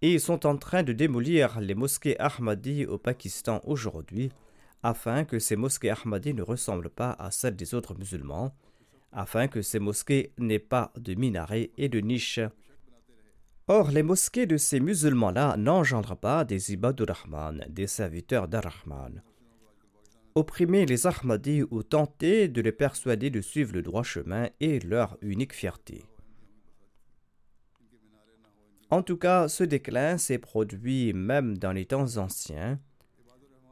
Et 0.00 0.12
ils 0.12 0.20
sont 0.20 0.46
en 0.46 0.56
train 0.56 0.82
de 0.82 0.92
démolir 0.92 1.60
les 1.60 1.74
mosquées 1.74 2.18
Ahmadi 2.20 2.86
au 2.86 2.98
Pakistan 2.98 3.60
aujourd'hui, 3.64 4.30
afin 4.82 5.24
que 5.24 5.38
ces 5.40 5.56
mosquées 5.56 5.90
Ahmadi 5.90 6.34
ne 6.34 6.42
ressemblent 6.42 6.90
pas 6.90 7.16
à 7.18 7.30
celles 7.30 7.56
des 7.56 7.74
autres 7.74 7.96
musulmans, 7.96 8.54
afin 9.10 9.48
que 9.48 9.62
ces 9.62 9.80
mosquées 9.80 10.32
n'aient 10.38 10.58
pas 10.58 10.92
de 10.96 11.14
minarets 11.14 11.70
et 11.76 11.88
de 11.88 11.98
niches. 11.98 12.40
Or, 13.66 13.90
les 13.90 14.04
mosquées 14.04 14.46
de 14.46 14.56
ces 14.56 14.78
musulmans-là 14.78 15.56
n'engendrent 15.56 16.16
pas 16.16 16.44
des 16.44 16.72
ibadur 16.72 17.08
rahman, 17.08 17.64
des 17.68 17.88
serviteurs 17.88 18.46
d'Ar-Rahman 18.46 19.22
opprimer 20.36 20.84
les 20.84 21.06
Ahmadis 21.06 21.62
ou 21.70 21.82
tenter 21.82 22.48
de 22.48 22.60
les 22.60 22.70
persuader 22.70 23.30
de 23.30 23.40
suivre 23.40 23.72
le 23.72 23.80
droit 23.80 24.02
chemin 24.02 24.50
est 24.60 24.84
leur 24.84 25.16
unique 25.22 25.54
fierté. 25.54 26.04
En 28.90 29.02
tout 29.02 29.16
cas, 29.16 29.48
ce 29.48 29.64
déclin 29.64 30.18
s'est 30.18 30.38
produit 30.38 31.14
même 31.14 31.56
dans 31.56 31.72
les 31.72 31.86
temps 31.86 32.18
anciens, 32.18 32.78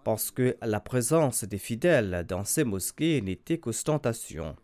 parce 0.04 0.30
que 0.30 0.56
la 0.62 0.80
présence 0.80 1.44
des 1.44 1.58
fidèles 1.58 2.24
dans 2.26 2.44
ces 2.44 2.64
mosquées 2.64 3.20
n'était 3.20 3.58
qu'ostentation. 3.58 4.56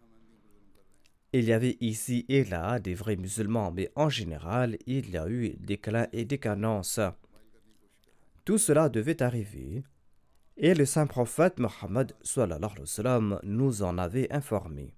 Il 1.35 1.45
y 1.45 1.53
avait 1.53 1.77
ici 1.81 2.25
et 2.31 2.45
là 2.45 2.81
des 2.81 2.95
vrais 2.95 3.17
musulmans, 3.17 3.73
mais 3.73 3.93
en 3.95 4.09
général, 4.09 4.79
il 4.87 5.11
y 5.11 5.19
a 5.19 5.29
eu 5.29 5.51
déclin 5.61 6.09
et 6.15 6.25
décadence. 6.25 6.99
Tout 8.47 8.59
cela 8.59 8.89
devait 8.89 9.23
arriver 9.23 9.85
et 10.63 10.75
le 10.75 10.85
saint 10.85 11.07
prophète 11.07 11.59
Mohammed 11.59 12.13
nous 13.43 13.83
en 13.83 13.97
avait 13.97 14.31
informé. 14.31 14.93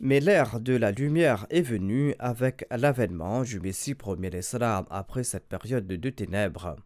Mais 0.00 0.20
l'ère 0.20 0.60
de 0.60 0.74
la 0.74 0.92
lumière 0.92 1.46
est 1.50 1.60
venue 1.60 2.14
avec 2.18 2.66
l'avènement 2.70 3.42
du 3.42 3.60
Messie 3.60 3.94
premier 3.94 4.30
d'Islam 4.30 4.86
après 4.88 5.24
cette 5.24 5.46
période 5.46 5.86
de 5.86 6.10
ténèbres. 6.10 6.76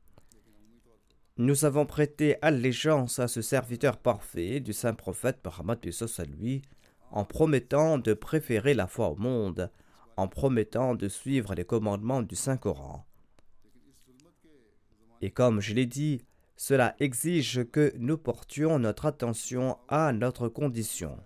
Nous 1.36 1.64
avons 1.64 1.86
prêté 1.86 2.36
allégeance 2.42 3.20
à 3.20 3.28
ce 3.28 3.40
serviteur 3.40 3.98
parfait 3.98 4.58
du 4.58 4.72
saint 4.72 4.94
prophète 4.94 5.38
Mohammed 5.44 5.78
lui, 6.38 6.62
en 7.12 7.24
promettant 7.24 7.98
de 7.98 8.14
préférer 8.14 8.74
la 8.74 8.88
foi 8.88 9.10
au 9.10 9.16
monde, 9.16 9.70
en 10.16 10.26
promettant 10.26 10.96
de 10.96 11.08
suivre 11.08 11.54
les 11.54 11.64
commandements 11.64 12.22
du 12.22 12.34
Saint-Coran. 12.34 13.06
Et 15.20 15.30
comme 15.30 15.60
je 15.60 15.74
l'ai 15.74 15.86
dit, 15.86 16.22
cela 16.56 16.94
exige 17.00 17.64
que 17.70 17.92
nous 17.98 18.18
portions 18.18 18.78
notre 18.78 19.06
attention 19.06 19.78
à 19.88 20.12
notre 20.12 20.48
condition. 20.48 21.18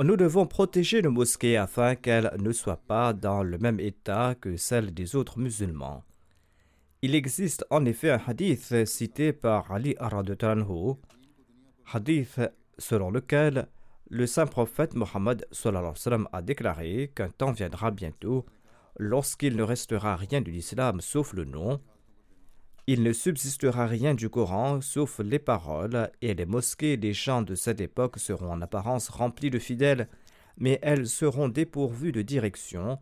Nous 0.00 0.16
devons 0.16 0.46
protéger 0.46 1.02
nos 1.02 1.10
mosquées 1.10 1.56
afin 1.56 1.96
qu'elles 1.96 2.32
ne 2.38 2.52
soient 2.52 2.80
pas 2.86 3.12
dans 3.12 3.42
le 3.42 3.58
même 3.58 3.80
état 3.80 4.36
que 4.40 4.56
celles 4.56 4.94
des 4.94 5.16
autres 5.16 5.40
musulmans. 5.40 6.04
Il 7.02 7.14
existe 7.16 7.64
en 7.70 7.84
effet 7.84 8.10
un 8.10 8.20
hadith 8.24 8.84
cité 8.84 9.32
par 9.32 9.72
Ali 9.72 9.96
Aradutanhu, 9.98 10.94
hadith 11.92 12.40
selon 12.78 13.10
lequel 13.10 13.66
le 14.10 14.26
saint 14.26 14.46
prophète 14.46 14.94
Mohammed 14.94 15.46
a 16.32 16.42
déclaré 16.42 17.12
qu'un 17.14 17.28
temps 17.28 17.52
viendra 17.52 17.90
bientôt 17.90 18.46
lorsqu'il 18.98 19.56
ne 19.56 19.62
restera 19.62 20.16
rien 20.16 20.40
de 20.40 20.50
l'islam 20.50 21.00
sauf 21.00 21.32
le 21.34 21.44
nom, 21.44 21.80
il 22.90 23.02
ne 23.02 23.12
subsistera 23.12 23.86
rien 23.86 24.14
du 24.14 24.30
Coran 24.30 24.80
sauf 24.80 25.18
les 25.18 25.38
paroles, 25.38 26.10
et 26.22 26.32
les 26.32 26.46
mosquées 26.46 26.96
des 26.96 27.12
champs 27.12 27.42
de 27.42 27.54
cette 27.54 27.82
époque 27.82 28.18
seront 28.18 28.50
en 28.50 28.62
apparence 28.62 29.10
remplies 29.10 29.50
de 29.50 29.58
fidèles, 29.58 30.08
mais 30.56 30.78
elles 30.80 31.06
seront 31.06 31.50
dépourvues 31.50 32.12
de 32.12 32.22
direction. 32.22 32.98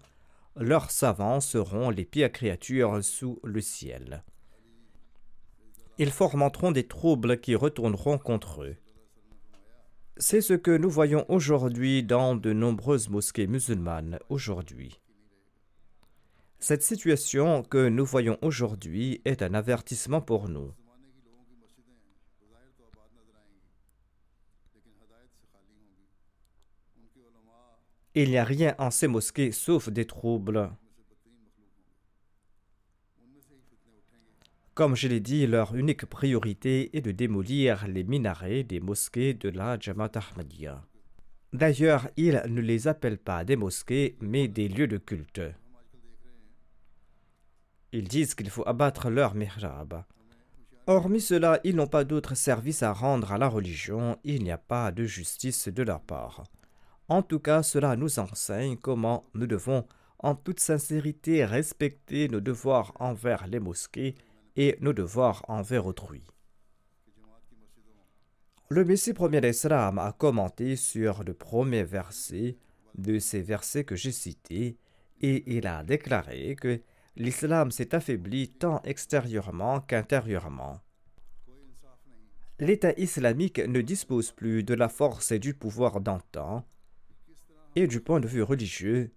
Leurs 0.56 0.90
savants 0.90 1.38
seront 1.38 1.90
les 1.90 2.04
pires 2.04 2.32
créatures 2.32 3.04
sous 3.04 3.38
le 3.44 3.60
ciel. 3.60 4.24
Ils 5.98 6.10
fomenteront 6.10 6.72
des 6.72 6.88
troubles 6.88 7.38
qui 7.38 7.54
retourneront 7.54 8.18
contre 8.18 8.64
eux. 8.64 8.76
C'est 10.16 10.40
ce 10.40 10.54
que 10.54 10.76
nous 10.76 10.90
voyons 10.90 11.24
aujourd'hui 11.28 12.02
dans 12.02 12.34
de 12.34 12.52
nombreuses 12.52 13.08
mosquées 13.08 13.46
musulmanes 13.46 14.18
aujourd'hui. 14.30 14.98
Cette 16.58 16.82
situation 16.82 17.62
que 17.62 17.88
nous 17.88 18.04
voyons 18.04 18.38
aujourd'hui 18.42 19.20
est 19.24 19.42
un 19.42 19.54
avertissement 19.54 20.20
pour 20.20 20.48
nous. 20.48 20.72
Il 28.14 28.30
n'y 28.30 28.38
a 28.38 28.44
rien 28.44 28.74
en 28.78 28.90
ces 28.90 29.08
mosquées 29.08 29.52
sauf 29.52 29.90
des 29.90 30.06
troubles. 30.06 30.70
Comme 34.72 34.96
je 34.96 35.08
l'ai 35.08 35.20
dit, 35.20 35.46
leur 35.46 35.74
unique 35.74 36.06
priorité 36.06 36.96
est 36.96 37.02
de 37.02 37.10
démolir 37.10 37.86
les 37.88 38.04
minarets 38.04 38.62
des 38.62 38.80
mosquées 38.80 39.34
de 39.34 39.50
la 39.50 39.78
Jamaat 39.78 40.12
Ahmadiyya. 40.14 40.82
D'ailleurs, 41.52 42.08
ils 42.16 42.42
ne 42.48 42.60
les 42.60 42.88
appellent 42.88 43.18
pas 43.18 43.44
des 43.44 43.56
mosquées, 43.56 44.16
mais 44.20 44.48
des 44.48 44.68
lieux 44.68 44.86
de 44.86 44.98
culte. 44.98 45.40
Ils 47.92 48.08
disent 48.08 48.34
qu'il 48.34 48.50
faut 48.50 48.66
abattre 48.66 49.10
leur 49.10 49.34
mihrab. 49.34 50.04
Hormis 50.86 51.20
cela, 51.20 51.60
ils 51.64 51.74
n'ont 51.74 51.86
pas 51.86 52.04
d'autre 52.04 52.36
service 52.36 52.82
à 52.82 52.92
rendre 52.92 53.32
à 53.32 53.38
la 53.38 53.48
religion, 53.48 54.18
il 54.22 54.44
n'y 54.44 54.52
a 54.52 54.58
pas 54.58 54.92
de 54.92 55.04
justice 55.04 55.68
de 55.68 55.82
leur 55.82 56.00
part. 56.00 56.44
En 57.08 57.22
tout 57.22 57.40
cas, 57.40 57.62
cela 57.62 57.96
nous 57.96 58.18
enseigne 58.18 58.76
comment 58.76 59.24
nous 59.34 59.46
devons 59.46 59.86
en 60.18 60.34
toute 60.34 60.60
sincérité 60.60 61.44
respecter 61.44 62.28
nos 62.28 62.40
devoirs 62.40 62.92
envers 62.98 63.46
les 63.46 63.60
mosquées 63.60 64.14
et 64.56 64.76
nos 64.80 64.92
devoirs 64.92 65.44
envers 65.48 65.86
autrui. 65.86 66.22
Le 68.68 68.84
Messie 68.84 69.12
premier 69.12 69.40
d'Islam 69.40 69.98
a 69.98 70.12
commenté 70.12 70.74
sur 70.74 71.22
le 71.22 71.34
premier 71.34 71.84
verset 71.84 72.56
de 72.96 73.18
ces 73.18 73.40
versets 73.40 73.84
que 73.84 73.94
j'ai 73.94 74.10
cités 74.10 74.76
et 75.20 75.56
il 75.56 75.66
a 75.66 75.84
déclaré 75.84 76.56
que 76.56 76.80
l'islam 77.16 77.70
s'est 77.70 77.94
affaibli 77.94 78.48
tant 78.48 78.82
extérieurement 78.84 79.80
qu'intérieurement. 79.80 80.80
L'État 82.58 82.92
islamique 82.98 83.58
ne 83.58 83.80
dispose 83.80 84.32
plus 84.32 84.62
de 84.62 84.74
la 84.74 84.88
force 84.88 85.30
et 85.32 85.38
du 85.38 85.54
pouvoir 85.54 86.00
d'antan, 86.00 86.64
et 87.74 87.86
du 87.86 88.00
point 88.00 88.20
de 88.20 88.26
vue 88.26 88.42
religieux, 88.42 89.12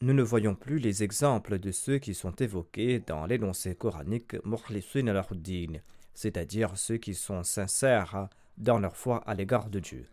nous 0.00 0.12
ne 0.12 0.22
voyons 0.22 0.54
plus 0.54 0.78
les 0.78 1.02
exemples 1.02 1.58
de 1.58 1.72
ceux 1.72 1.98
qui 1.98 2.14
sont 2.14 2.30
évoqués 2.36 3.00
dans 3.00 3.26
l'énoncé 3.26 3.74
coranique 3.74 4.36
Mukhlisin 4.44 5.08
al 5.08 5.24
c'est-à-dire 6.14 6.76
ceux 6.76 6.98
qui 6.98 7.14
sont 7.14 7.42
sincères 7.42 8.28
dans 8.56 8.78
leur 8.78 8.96
foi 8.96 9.18
à 9.26 9.34
l'égard 9.34 9.70
de 9.70 9.80
Dieu. 9.80 10.06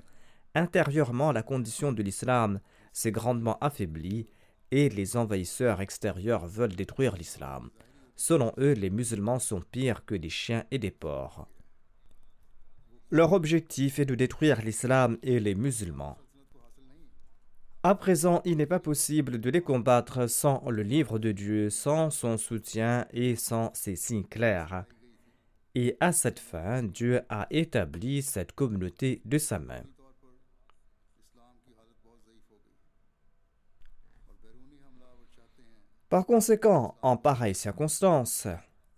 Intérieurement, 0.55 1.31
la 1.31 1.43
condition 1.43 1.91
de 1.91 2.01
l'islam 2.01 2.59
s'est 2.93 3.11
grandement 3.11 3.59
affaiblie 3.59 4.27
et 4.71 4.89
les 4.89 5.17
envahisseurs 5.17 5.81
extérieurs 5.81 6.47
veulent 6.47 6.75
détruire 6.75 7.15
l'islam. 7.15 7.69
Selon 8.15 8.53
eux, 8.57 8.73
les 8.73 8.89
musulmans 8.89 9.39
sont 9.39 9.61
pires 9.61 10.05
que 10.05 10.15
des 10.15 10.29
chiens 10.29 10.65
et 10.71 10.79
des 10.79 10.91
porcs. 10.91 11.47
Leur 13.11 13.33
objectif 13.33 13.99
est 13.99 14.05
de 14.05 14.15
détruire 14.15 14.61
l'islam 14.61 15.17
et 15.21 15.39
les 15.39 15.55
musulmans. 15.55 16.17
À 17.83 17.93
présent, 17.93 18.41
il 18.45 18.57
n'est 18.57 18.65
pas 18.65 18.79
possible 18.79 19.39
de 19.39 19.49
les 19.51 19.61
combattre 19.61 20.27
sans 20.27 20.67
le 20.69 20.81
livre 20.81 21.19
de 21.19 21.31
Dieu, 21.31 21.69
sans 21.69 22.09
son 22.09 22.37
soutien 22.37 23.05
et 23.11 23.35
sans 23.35 23.71
ses 23.75 23.95
signes 23.95 24.25
clairs. 24.25 24.85
Et 25.75 25.95
à 25.99 26.11
cette 26.11 26.39
fin, 26.39 26.81
Dieu 26.81 27.21
a 27.29 27.45
établi 27.51 28.23
cette 28.23 28.53
communauté 28.53 29.21
de 29.25 29.37
sa 29.37 29.59
main. 29.59 29.83
Par 36.15 36.25
conséquent, 36.25 36.95
en 37.01 37.17
pareille 37.17 37.53
circonstance, 37.53 38.47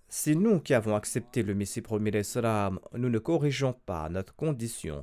si 0.07 0.35
nous 0.35 0.59
qui 0.59 0.75
avons 0.75 0.95
accepté 0.95 1.41
le 1.41 1.55
Messie 1.55 1.81
premier 1.81 2.11
d'Islam, 2.11 2.79
nous 2.93 3.09
ne 3.09 3.17
corrigeons 3.17 3.73
pas 3.73 4.07
notre 4.07 4.35
condition 4.35 5.01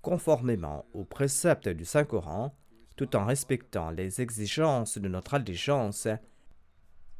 conformément 0.00 0.86
aux 0.94 1.02
préceptes 1.02 1.68
du 1.68 1.84
Saint-Coran, 1.84 2.54
tout 2.94 3.16
en 3.16 3.24
respectant 3.24 3.90
les 3.90 4.20
exigences 4.20 4.98
de 4.98 5.08
notre 5.08 5.34
allégeance, 5.34 6.06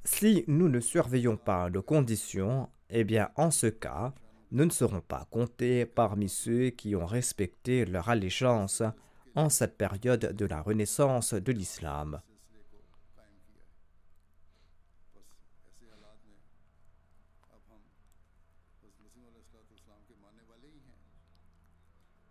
si 0.05 0.45
nous 0.47 0.69
ne 0.69 0.79
surveillons 0.79 1.37
pas 1.37 1.69
nos 1.69 1.83
conditions, 1.83 2.69
eh 2.89 3.03
bien 3.03 3.31
en 3.35 3.51
ce 3.51 3.67
cas, 3.67 4.15
nous 4.53 4.65
ne 4.65 4.71
serons 4.71 5.01
pas 5.01 5.27
comptés 5.29 5.87
parmi 5.87 6.29
ceux 6.29 6.71
qui 6.71 6.95
ont 6.95 7.07
respecté 7.07 7.85
leur 7.85 8.11
allégeance 8.11 8.85
en 9.35 9.49
cette 9.49 9.77
période 9.77 10.37
de 10.37 10.47
la 10.47 10.63
renaissance 10.63 11.35
de 11.35 11.51
l'islam. 11.51 12.21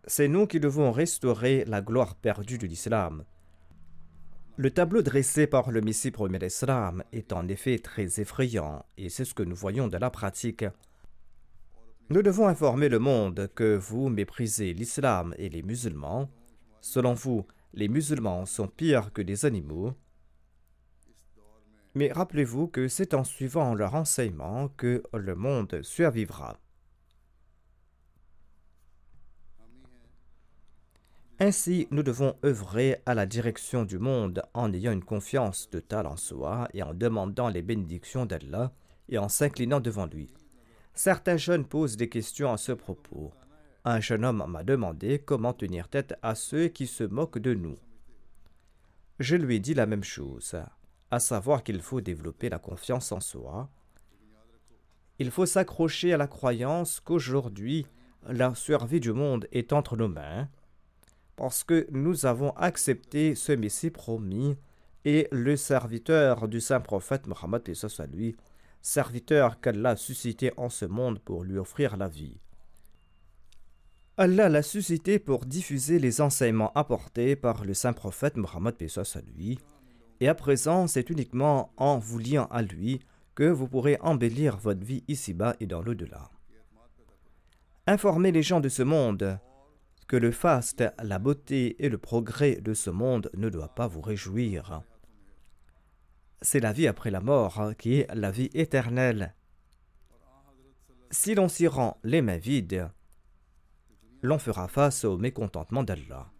C'est 0.07 0.27
nous 0.27 0.45
qui 0.45 0.59
devons 0.59 0.91
restaurer 0.91 1.65
la 1.65 1.81
gloire 1.81 2.15
perdue 2.15 2.59
de 2.59 2.67
l'islam. 2.67 3.23
Le 4.57 4.69
tableau 4.69 5.01
dressé 5.01 5.47
par 5.47 5.71
le 5.71 5.81
Messie 5.81 6.11
premier 6.11 6.39
d'Islam 6.39 7.03
est 7.11 7.33
en 7.33 7.47
effet 7.47 7.79
très 7.79 8.21
effrayant 8.21 8.85
et 8.97 9.09
c'est 9.09 9.25
ce 9.25 9.33
que 9.33 9.43
nous 9.43 9.55
voyons 9.55 9.87
de 9.87 9.97
la 9.97 10.09
pratique. 10.09 10.63
Nous 12.09 12.21
devons 12.21 12.47
informer 12.47 12.87
le 12.87 12.99
monde 12.99 13.49
que 13.55 13.75
vous 13.75 14.09
méprisez 14.09 14.73
l'islam 14.73 15.33
et 15.39 15.49
les 15.49 15.63
musulmans. 15.63 16.29
Selon 16.79 17.15
vous, 17.15 17.47
les 17.73 17.87
musulmans 17.87 18.45
sont 18.45 18.67
pires 18.67 19.11
que 19.11 19.23
des 19.23 19.45
animaux. 19.45 19.93
Mais 21.95 22.11
rappelez-vous 22.11 22.67
que 22.67 22.87
c'est 22.87 23.15
en 23.15 23.23
suivant 23.23 23.73
leur 23.73 23.95
enseignement 23.95 24.67
que 24.69 25.01
le 25.13 25.35
monde 25.35 25.81
survivra. 25.81 26.59
Ainsi, 31.39 31.89
nous 31.91 32.01
devons 32.01 32.33
œuvrer 32.45 33.01
à 33.05 33.13
la 33.13 33.25
direction 33.25 33.83
du 33.83 33.99
monde 33.99 34.41
en 34.53 34.71
ayant 34.71 34.93
une 34.93 35.03
confiance 35.03 35.69
totale 35.69 36.07
en 36.07 36.15
soi 36.15 36.69
et 36.73 36.81
en 36.81 36.93
demandant 36.93 37.49
les 37.49 37.61
bénédictions 37.61 38.25
d'Allah 38.25 38.71
et 39.09 39.17
en 39.17 39.27
s'inclinant 39.27 39.81
devant 39.81 40.05
lui. 40.05 40.33
Certains 40.93 41.35
jeunes 41.35 41.65
posent 41.65 41.97
des 41.97 42.07
questions 42.07 42.53
à 42.53 42.57
ce 42.57 42.71
propos. 42.71 43.33
Un 43.83 43.99
jeune 43.99 44.23
homme 44.23 44.45
m'a 44.47 44.63
demandé 44.63 45.19
comment 45.19 45.51
tenir 45.51 45.89
tête 45.89 46.15
à 46.21 46.35
ceux 46.35 46.69
qui 46.69 46.87
se 46.87 47.03
moquent 47.03 47.39
de 47.39 47.53
nous. 47.53 47.75
Je 49.19 49.35
lui 49.35 49.57
ai 49.57 49.59
dit 49.59 49.73
la 49.73 49.85
même 49.87 50.05
chose, 50.05 50.55
à 51.11 51.19
savoir 51.19 51.63
qu'il 51.63 51.81
faut 51.81 51.99
développer 51.99 52.47
la 52.47 52.59
confiance 52.59 53.11
en 53.11 53.19
soi. 53.19 53.69
Il 55.19 55.31
faut 55.31 55.45
s'accrocher 55.45 56.13
à 56.13 56.17
la 56.17 56.27
croyance 56.27 57.01
qu'aujourd'hui, 57.01 57.85
la 58.25 58.55
survie 58.55 59.01
du 59.01 59.11
monde 59.11 59.47
est 59.51 59.73
entre 59.73 59.97
nos 59.97 60.07
mains 60.07 60.47
parce 61.35 61.63
que 61.63 61.87
nous 61.91 62.25
avons 62.25 62.51
accepté 62.51 63.35
ce 63.35 63.51
Messie 63.51 63.89
promis 63.89 64.57
et 65.03 65.27
le 65.31 65.55
serviteur 65.55 66.47
du 66.47 66.61
saint 66.61 66.79
prophète 66.79 67.27
Mohammed 67.27 67.61
à 67.99 68.05
lui, 68.07 68.35
serviteur 68.81 69.59
qu'Allah 69.59 69.91
a 69.91 69.95
suscité 69.95 70.51
en 70.57 70.69
ce 70.69 70.85
monde 70.85 71.19
pour 71.19 71.43
lui 71.43 71.57
offrir 71.57 71.97
la 71.97 72.07
vie. 72.07 72.39
Allah 74.17 74.47
l'a 74.47 74.63
suscité 74.63 75.19
pour 75.19 75.45
diffuser 75.45 75.99
les 75.99 76.21
enseignements 76.21 76.71
apportés 76.73 77.35
par 77.35 77.65
le 77.65 77.73
saint 77.73 77.93
prophète 77.93 78.37
Mohammed 78.37 78.75
à 78.81 79.21
lui, 79.35 79.59
et 80.21 80.29
à 80.29 80.35
présent 80.35 80.87
c'est 80.87 81.09
uniquement 81.09 81.73
en 81.77 81.99
vous 81.99 82.19
liant 82.19 82.47
à 82.49 82.61
lui 82.61 83.01
que 83.35 83.43
vous 83.43 83.67
pourrez 83.67 83.97
embellir 83.99 84.57
votre 84.57 84.85
vie 84.85 85.03
ici-bas 85.09 85.55
et 85.59 85.67
dans 85.67 85.81
l'au-delà. 85.81 86.31
Informez 87.87 88.31
les 88.31 88.41
gens 88.41 88.61
de 88.61 88.69
ce 88.69 88.81
monde 88.81 89.37
que 90.07 90.15
le 90.15 90.31
faste, 90.31 90.83
la 91.01 91.19
beauté 91.19 91.83
et 91.83 91.89
le 91.89 91.97
progrès 91.97 92.55
de 92.61 92.73
ce 92.73 92.89
monde 92.89 93.29
ne 93.35 93.49
doivent 93.49 93.73
pas 93.73 93.87
vous 93.87 94.01
réjouir. 94.01 94.83
C'est 96.41 96.59
la 96.59 96.73
vie 96.73 96.87
après 96.87 97.11
la 97.11 97.21
mort 97.21 97.71
qui 97.77 97.99
est 97.99 98.13
la 98.13 98.31
vie 98.31 98.49
éternelle. 98.53 99.33
Si 101.09 101.33
l'on 101.33 101.47
s'y 101.47 101.67
rend 101.67 101.97
les 102.03 102.21
mains 102.21 102.37
vides, 102.37 102.89
l'on 104.21 104.37
fera 104.37 104.67
face 104.67 105.05
au 105.05 105.17
mécontentement 105.17 105.83
d'Allah. 105.83 106.31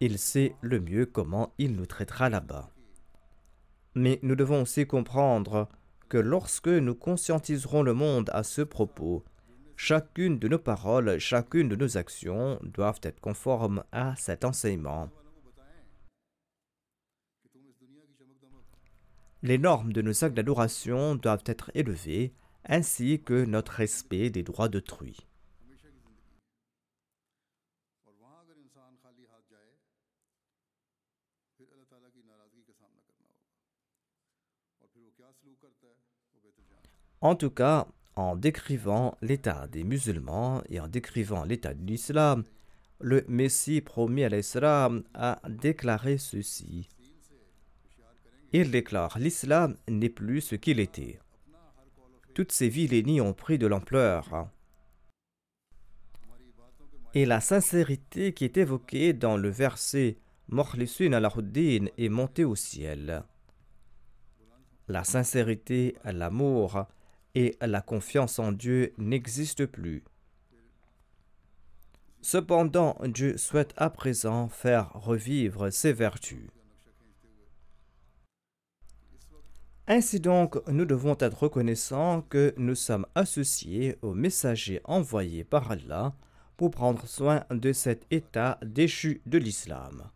Il 0.00 0.18
sait 0.18 0.56
le 0.62 0.80
mieux 0.80 1.06
comment 1.06 1.52
il 1.58 1.76
nous 1.76 1.86
traitera 1.86 2.30
là-bas. 2.30 2.70
Mais 3.94 4.18
nous 4.22 4.36
devons 4.36 4.62
aussi 4.62 4.86
comprendre 4.86 5.68
que 6.08 6.16
lorsque 6.16 6.68
nous 6.68 6.94
conscientiserons 6.94 7.82
le 7.82 7.94
monde 7.94 8.30
à 8.32 8.42
ce 8.42 8.62
propos, 8.62 9.24
Chacune 9.82 10.38
de 10.38 10.46
nos 10.46 10.58
paroles, 10.58 11.18
chacune 11.18 11.70
de 11.70 11.74
nos 11.74 11.96
actions 11.96 12.60
doivent 12.62 13.00
être 13.02 13.18
conformes 13.18 13.82
à 13.92 14.14
cet 14.14 14.44
enseignement. 14.44 15.08
Les 19.42 19.56
normes 19.56 19.94
de 19.94 20.02
nos 20.02 20.22
actes 20.22 20.36
d'adoration 20.36 21.14
doivent 21.14 21.42
être 21.46 21.70
élevées, 21.74 22.34
ainsi 22.66 23.22
que 23.22 23.46
notre 23.46 23.72
respect 23.72 24.28
des 24.28 24.42
droits 24.42 24.68
d'autrui. 24.68 25.26
En 37.22 37.34
tout 37.34 37.50
cas, 37.50 37.86
en 38.20 38.36
décrivant 38.36 39.16
l'état 39.22 39.66
des 39.66 39.82
musulmans 39.82 40.62
et 40.68 40.78
en 40.78 40.88
décrivant 40.88 41.44
l'état 41.44 41.72
de 41.72 41.84
l'islam, 41.86 42.44
le 43.00 43.24
Messie 43.28 43.80
promis 43.80 44.24
à 44.24 44.28
l'islam 44.28 45.02
a 45.14 45.40
déclaré 45.48 46.18
ceci. 46.18 46.88
Il 48.52 48.70
déclare 48.70 49.18
l'islam 49.18 49.76
n'est 49.88 50.10
plus 50.10 50.42
ce 50.42 50.54
qu'il 50.54 50.80
était. 50.80 51.18
Toutes 52.34 52.52
ces 52.52 52.68
vilaies 52.68 53.20
ont 53.20 53.32
pris 53.32 53.58
de 53.58 53.66
l'ampleur. 53.66 54.48
Et 57.14 57.24
la 57.24 57.40
sincérité 57.40 58.34
qui 58.34 58.44
est 58.44 58.56
évoquée 58.56 59.12
dans 59.14 59.36
le 59.36 59.48
verset 59.48 60.18
Morlisun 60.48 61.12
al-Huddin 61.12 61.86
est 61.96 62.08
montée 62.08 62.44
au 62.44 62.54
ciel. 62.54 63.22
La 64.88 65.04
sincérité, 65.04 65.96
l'amour, 66.04 66.86
et 67.34 67.56
la 67.60 67.80
confiance 67.80 68.38
en 68.38 68.52
Dieu 68.52 68.92
n'existe 68.98 69.66
plus. 69.66 70.04
Cependant, 72.22 72.96
Dieu 73.04 73.36
souhaite 73.38 73.72
à 73.76 73.88
présent 73.88 74.48
faire 74.48 74.92
revivre 74.92 75.70
ses 75.70 75.92
vertus. 75.92 76.50
Ainsi 79.86 80.20
donc, 80.20 80.56
nous 80.68 80.84
devons 80.84 81.16
être 81.18 81.42
reconnaissants 81.42 82.22
que 82.22 82.54
nous 82.56 82.76
sommes 82.76 83.06
associés 83.14 83.96
aux 84.02 84.14
messagers 84.14 84.80
envoyés 84.84 85.42
par 85.42 85.70
Allah 85.70 86.14
pour 86.56 86.70
prendre 86.70 87.08
soin 87.08 87.44
de 87.50 87.72
cet 87.72 88.06
état 88.12 88.58
déchu 88.62 89.22
de 89.26 89.38
l'islam. 89.38 90.10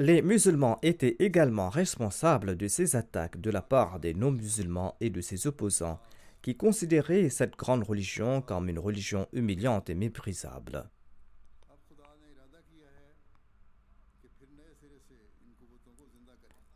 Les 0.00 0.22
musulmans 0.22 0.78
étaient 0.82 1.16
également 1.18 1.70
responsables 1.70 2.56
de 2.56 2.68
ces 2.68 2.94
attaques 2.94 3.40
de 3.40 3.50
la 3.50 3.62
part 3.62 3.98
des 3.98 4.14
non-musulmans 4.14 4.94
et 5.00 5.10
de 5.10 5.20
ses 5.20 5.48
opposants, 5.48 5.98
qui 6.40 6.56
considéraient 6.56 7.30
cette 7.30 7.56
grande 7.56 7.82
religion 7.82 8.40
comme 8.40 8.68
une 8.68 8.78
religion 8.78 9.26
humiliante 9.32 9.90
et 9.90 9.96
méprisable. 9.96 10.88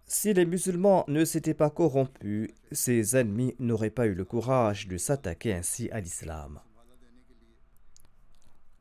Si 0.09 0.35
les 0.35 0.45
musulmans 0.45 1.05
ne 1.07 1.25
s'étaient 1.25 1.55
pas 1.55 1.71
corrompus, 1.71 2.51
ses 2.73 3.17
ennemis 3.17 3.55
n'auraient 3.61 3.91
pas 3.91 4.09
eu 4.09 4.15
le 4.15 4.25
courage 4.25 4.89
de 4.89 4.97
s'attaquer 4.97 5.55
ainsi 5.55 5.89
à 5.93 6.01
l'islam. 6.01 6.61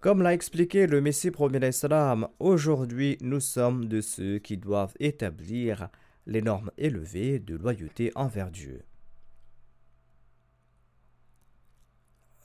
Comme 0.02 0.24
l'a 0.24 0.34
expliqué 0.34 0.88
le 0.88 1.00
Messie 1.00 1.30
premier 1.30 1.60
d'Islam, 1.60 2.28
aujourd'hui 2.40 3.20
nous 3.22 3.40
sommes 3.40 3.86
de 3.86 4.02
ceux 4.02 4.40
qui 4.40 4.58
doivent 4.58 4.96
établir 5.00 5.90
les 6.26 6.42
normes 6.42 6.72
élevées 6.80 7.38
de 7.38 7.56
loyauté 7.56 8.12
envers 8.16 8.50
Dieu. 8.50 8.84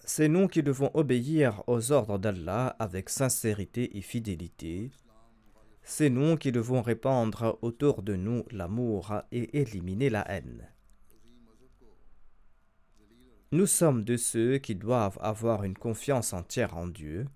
C'est 0.05 0.29
nous 0.29 0.49
qui 0.49 0.63
devons 0.63 0.91
obéir 0.93 1.63
aux 1.67 1.93
ordres 1.93 2.19
d'Allah 2.19 2.77
avec 2.79 3.09
sincérité 3.09 3.97
et 3.97 4.03
fidélité. 4.03 4.91
C'est 5.83 6.11
nous 6.11 6.37
qui 6.37 6.53
devons 6.53 6.83
répandre 6.83 7.59
autour 7.63 8.03
de 8.03 8.17
nous 8.17 8.45
l'amour 8.51 9.15
et 9.33 9.59
éliminer 9.59 10.11
la 10.11 10.31
haine. 10.31 10.69
Nous 13.51 13.67
sommes 13.67 14.05
de 14.05 14.19
ceux 14.19 14.59
qui 14.59 14.75
doivent 14.75 15.19
avoir 15.23 15.65
une 15.65 15.79
confiance 15.79 16.35
entière 16.35 16.77
en 16.77 16.87
Dieu 16.87 17.27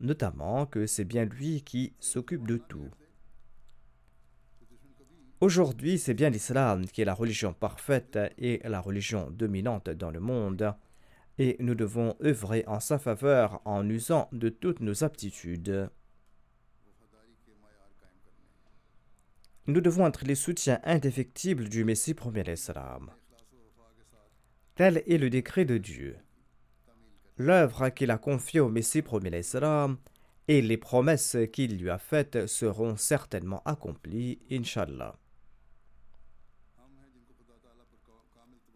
notamment 0.00 0.66
que 0.66 0.86
c'est 0.86 1.04
bien 1.04 1.24
lui 1.24 1.62
qui 1.62 1.92
s'occupe 2.00 2.46
de 2.46 2.56
tout. 2.56 2.90
Aujourd'hui, 5.40 5.98
c'est 5.98 6.14
bien 6.14 6.30
l'islam 6.30 6.86
qui 6.86 7.00
est 7.00 7.04
la 7.04 7.14
religion 7.14 7.52
parfaite 7.52 8.18
et 8.38 8.60
la 8.64 8.80
religion 8.80 9.30
dominante 9.30 9.88
dans 9.88 10.10
le 10.10 10.18
monde, 10.18 10.74
et 11.38 11.56
nous 11.60 11.76
devons 11.76 12.16
œuvrer 12.22 12.64
en 12.66 12.80
sa 12.80 12.98
faveur 12.98 13.62
en 13.64 13.88
usant 13.88 14.28
de 14.32 14.48
toutes 14.48 14.80
nos 14.80 15.04
aptitudes. 15.04 15.88
Nous 19.68 19.80
devons 19.80 20.06
être 20.08 20.24
les 20.24 20.34
soutiens 20.34 20.80
indéfectibles 20.82 21.68
du 21.68 21.84
Messie 21.84 22.14
premier 22.14 22.42
l'islam. 22.42 23.12
Tel 24.74 25.02
est 25.06 25.18
le 25.18 25.30
décret 25.30 25.64
de 25.64 25.78
Dieu. 25.78 26.16
L'œuvre 27.38 27.88
qu'il 27.90 28.10
a 28.10 28.18
confiée 28.18 28.58
au 28.58 28.68
Messie 28.68 29.02
l'islam 29.22 29.96
et 30.48 30.60
les 30.60 30.76
promesses 30.76 31.36
qu'il 31.52 31.78
lui 31.78 31.88
a 31.88 31.98
faites 31.98 32.48
seront 32.48 32.96
certainement 32.96 33.62
accomplies, 33.64 34.40
Inshallah. 34.50 35.16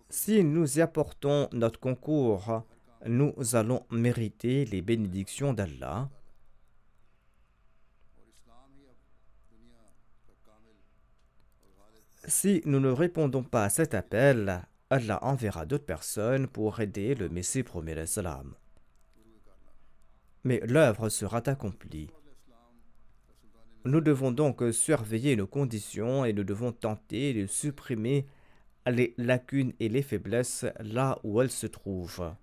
Si 0.09 0.45
nous 0.45 0.79
y 0.79 0.81
apportons 0.81 1.49
notre 1.53 1.81
concours, 1.81 2.65
nous 3.07 3.35
allons 3.55 3.85
mériter 3.91 4.67
les 4.67 4.83
bénédictions 4.83 5.55
d'Allah. 5.55 6.09
Si 12.29 12.63
nous 12.67 12.79
ne 12.79 12.91
répondons 12.91 13.43
pas 13.43 13.65
à 13.65 13.71
cet 13.71 13.95
appel, 13.95 14.63
Allah 14.93 15.19
enverra 15.25 15.65
d'autres 15.65 15.87
personnes 15.87 16.47
pour 16.47 16.81
aider 16.81 17.15
le 17.15 17.31
Messie 17.31 17.63
premier 17.63 18.05
salam. 18.05 18.55
Mais 20.45 20.61
l'œuvre 20.67 21.09
sera 21.09 21.39
accomplie. 21.49 22.11
Nous 23.87 24.03
devons 24.03 24.33
donc 24.33 24.63
surveiller 24.71 25.35
nos 25.35 25.47
conditions 25.47 26.27
et 26.27 26.35
nous 26.35 26.45
devons 26.45 26.73
tenter 26.73 27.33
de 27.33 27.47
supprimer 27.47 28.27
les 28.87 29.15
lacunes 29.17 29.73
et 29.81 29.89
les 29.89 30.03
faiblesses 30.03 30.67
là 30.81 31.19
où 31.25 31.41
elles 31.41 31.51
se 31.51 31.67
trouvent. 31.67 32.35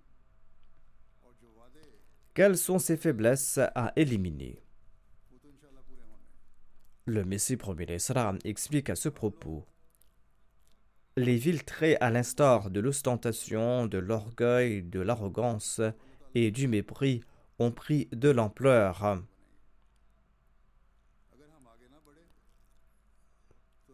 Quelles 2.34 2.58
sont 2.58 2.80
ces 2.80 2.96
faiblesses 2.96 3.60
à 3.76 3.92
éliminer? 3.94 4.60
Le 7.04 7.24
Messie 7.24 7.56
premier 7.56 7.96
explique 8.44 8.90
à 8.90 8.96
ce 8.96 9.08
propos 9.08 9.64
les 11.20 11.36
villes 11.36 11.62
à 12.00 12.10
l'instar 12.10 12.70
de 12.70 12.80
l'ostentation, 12.80 13.86
de 13.86 13.98
l'orgueil, 13.98 14.82
de 14.82 15.00
l'arrogance 15.00 15.80
et 16.34 16.50
du 16.50 16.66
mépris 16.66 17.20
ont 17.58 17.70
pris 17.70 18.08
de 18.12 18.30
l'ampleur. 18.30 19.22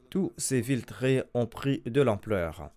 Tous 0.09 0.33
ces 0.37 0.63
traits 0.83 1.29
ont 1.35 1.47
pris 1.47 1.83
de 1.85 2.01
l'ampleur. 2.01 2.71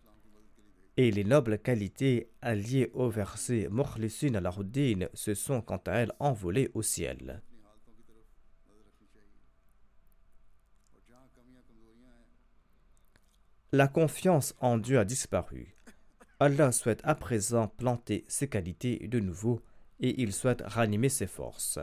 Et 0.97 1.11
les 1.11 1.23
nobles 1.23 1.59
qualités 1.59 2.29
alliées 2.41 2.89
au 2.93 3.09
verset 3.09 3.67
Mokhlisin 3.69 4.33
al 4.33 5.09
se 5.13 5.33
sont 5.33 5.61
quant 5.61 5.81
à 5.85 5.93
elles 5.93 6.11
envolées 6.19 6.71
au 6.73 6.81
ciel. 6.81 7.41
La 13.71 13.87
confiance 13.87 14.55
en 14.61 14.79
Dieu 14.79 14.97
a 14.97 15.05
disparu. 15.05 15.75
Allah 16.39 16.71
souhaite 16.71 17.01
à 17.03 17.13
présent 17.13 17.67
planter 17.67 18.25
ses 18.27 18.47
qualités 18.47 19.07
de 19.07 19.19
nouveau 19.19 19.61
et 19.99 20.23
il 20.23 20.33
souhaite 20.33 20.63
ranimer 20.65 21.09
ses 21.09 21.27
forces. 21.27 21.77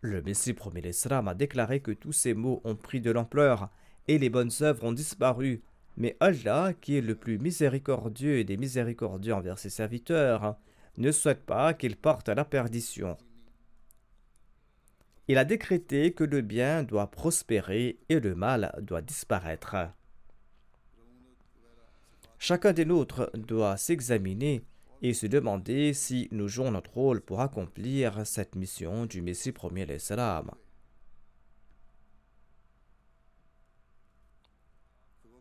Le 0.00 0.22
Messie 0.22 0.52
premier 0.52 0.82
l'Islam 0.82 1.26
a 1.26 1.34
déclaré 1.34 1.80
que 1.80 1.90
tous 1.90 2.12
ces 2.12 2.34
mots 2.34 2.60
ont 2.62 2.76
pris 2.76 3.00
de 3.00 3.10
l'ampleur 3.10 3.68
et 4.06 4.16
les 4.18 4.30
bonnes 4.30 4.52
œuvres 4.60 4.84
ont 4.84 4.92
disparu. 4.92 5.64
Mais 5.96 6.16
Allah, 6.20 6.72
qui 6.80 6.96
est 6.96 7.00
le 7.00 7.16
plus 7.16 7.40
miséricordieux 7.40 8.44
des 8.44 8.56
miséricordieux 8.56 9.34
envers 9.34 9.58
ses 9.58 9.70
serviteurs, 9.70 10.56
ne 10.98 11.10
souhaite 11.10 11.44
pas 11.44 11.74
qu'ils 11.74 11.96
portent 11.96 12.28
à 12.28 12.36
la 12.36 12.44
perdition. 12.44 13.16
Il 15.26 15.36
a 15.36 15.44
décrété 15.44 16.12
que 16.12 16.22
le 16.22 16.42
bien 16.42 16.84
doit 16.84 17.10
prospérer 17.10 17.98
et 18.08 18.20
le 18.20 18.36
mal 18.36 18.72
doit 18.82 19.02
disparaître. 19.02 19.74
Chacun 22.48 22.72
des 22.72 22.84
nôtres 22.84 23.28
doit 23.34 23.76
s'examiner 23.76 24.64
et 25.02 25.14
se 25.14 25.26
demander 25.26 25.92
si 25.92 26.28
nous 26.30 26.46
jouons 26.46 26.70
notre 26.70 26.92
rôle 26.92 27.20
pour 27.20 27.40
accomplir 27.40 28.24
cette 28.24 28.54
mission 28.54 29.04
du 29.04 29.20
Messie 29.20 29.50
premier 29.50 29.84
l'Islam. 29.84 30.52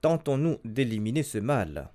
Tentons-nous 0.01 0.57
d'éliminer 0.65 1.21
ce 1.21 1.37
mal. 1.37 1.91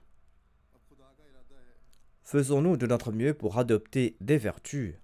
Faisons-nous 2.23 2.77
de 2.77 2.87
notre 2.87 3.11
mieux 3.11 3.35
pour 3.35 3.59
adopter 3.59 4.17
des 4.21 4.39
vertus. 4.39 4.95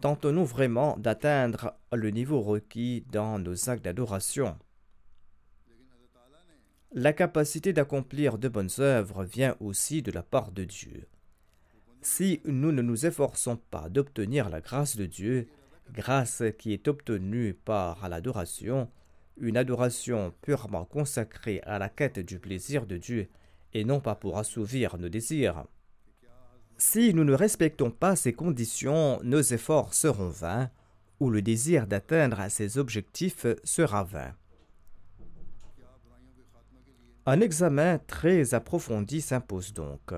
Tentons-nous 0.00 0.44
vraiment 0.44 0.96
d'atteindre 0.96 1.74
le 1.92 2.10
niveau 2.10 2.40
requis 2.40 3.04
dans 3.10 3.40
nos 3.40 3.68
actes 3.68 3.84
d'adoration 3.84 4.56
La 6.92 7.12
capacité 7.12 7.74
d'accomplir 7.74 8.38
de 8.38 8.48
bonnes 8.48 8.70
œuvres 8.78 9.22
vient 9.22 9.56
aussi 9.60 10.00
de 10.00 10.10
la 10.10 10.22
part 10.22 10.52
de 10.52 10.64
Dieu. 10.64 11.06
Si 12.00 12.40
nous 12.46 12.72
ne 12.72 12.80
nous 12.80 13.04
efforçons 13.04 13.58
pas 13.70 13.90
d'obtenir 13.90 14.48
la 14.48 14.62
grâce 14.62 14.96
de 14.96 15.04
Dieu, 15.04 15.48
grâce 15.92 16.42
qui 16.58 16.72
est 16.72 16.88
obtenue 16.88 17.52
par 17.52 18.08
l'adoration, 18.08 18.90
une 19.36 19.58
adoration 19.58 20.32
purement 20.40 20.86
consacrée 20.86 21.60
à 21.66 21.78
la 21.78 21.90
quête 21.90 22.20
du 22.20 22.38
plaisir 22.38 22.86
de 22.86 22.96
Dieu 22.96 23.28
et 23.74 23.84
non 23.84 24.00
pas 24.00 24.14
pour 24.14 24.38
assouvir 24.38 24.96
nos 24.96 25.10
désirs. 25.10 25.64
Si 26.78 27.12
nous 27.12 27.24
ne 27.24 27.34
respectons 27.34 27.90
pas 27.90 28.16
ces 28.16 28.32
conditions, 28.32 29.20
nos 29.22 29.42
efforts 29.42 29.92
seront 29.92 30.30
vains 30.30 30.70
ou 31.20 31.28
le 31.28 31.42
désir 31.42 31.86
d'atteindre 31.86 32.46
ces 32.48 32.78
objectifs 32.78 33.46
sera 33.62 34.04
vain. 34.04 34.34
Un 37.30 37.40
examen 37.40 37.98
très 38.06 38.54
approfondi 38.54 39.20
s'impose 39.20 39.74
donc. 39.74 40.14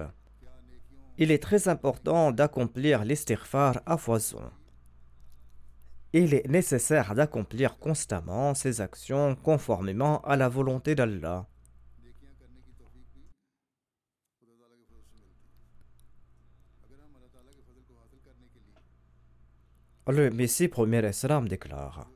Il 1.19 1.31
est 1.33 1.43
très 1.43 1.69
important 1.69 2.31
d'accomplir 2.31 3.05
l'estirfar 3.05 3.83
à 3.85 3.97
foison 3.97 4.51
il 6.13 6.35
est 6.35 6.49
nécessaire 6.49 7.15
d'accomplir 7.15 7.79
constamment 7.79 8.55
ces 8.55 8.81
actions 8.81 9.37
conformément 9.37 10.21
à 10.23 10.37
la 10.37 10.49
volonté 10.49 10.95
d'Allah. 10.95 11.47
Le 20.09 20.31
Messie 20.31 20.67
premier 20.67 21.09
Islam 21.09 21.47
déclare 21.47 22.11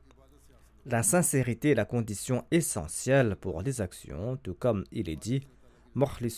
La 0.85 1.01
sincérité 1.01 1.71
est 1.71 1.75
la 1.75 1.85
condition 1.85 2.45
essentielle 2.51 3.35
pour 3.35 3.63
les 3.63 3.81
actions, 3.81 4.37
tout 4.37 4.53
comme 4.53 4.83
il 4.91 5.09
est 5.09 5.15
dit 5.15 5.47
al 5.99 6.29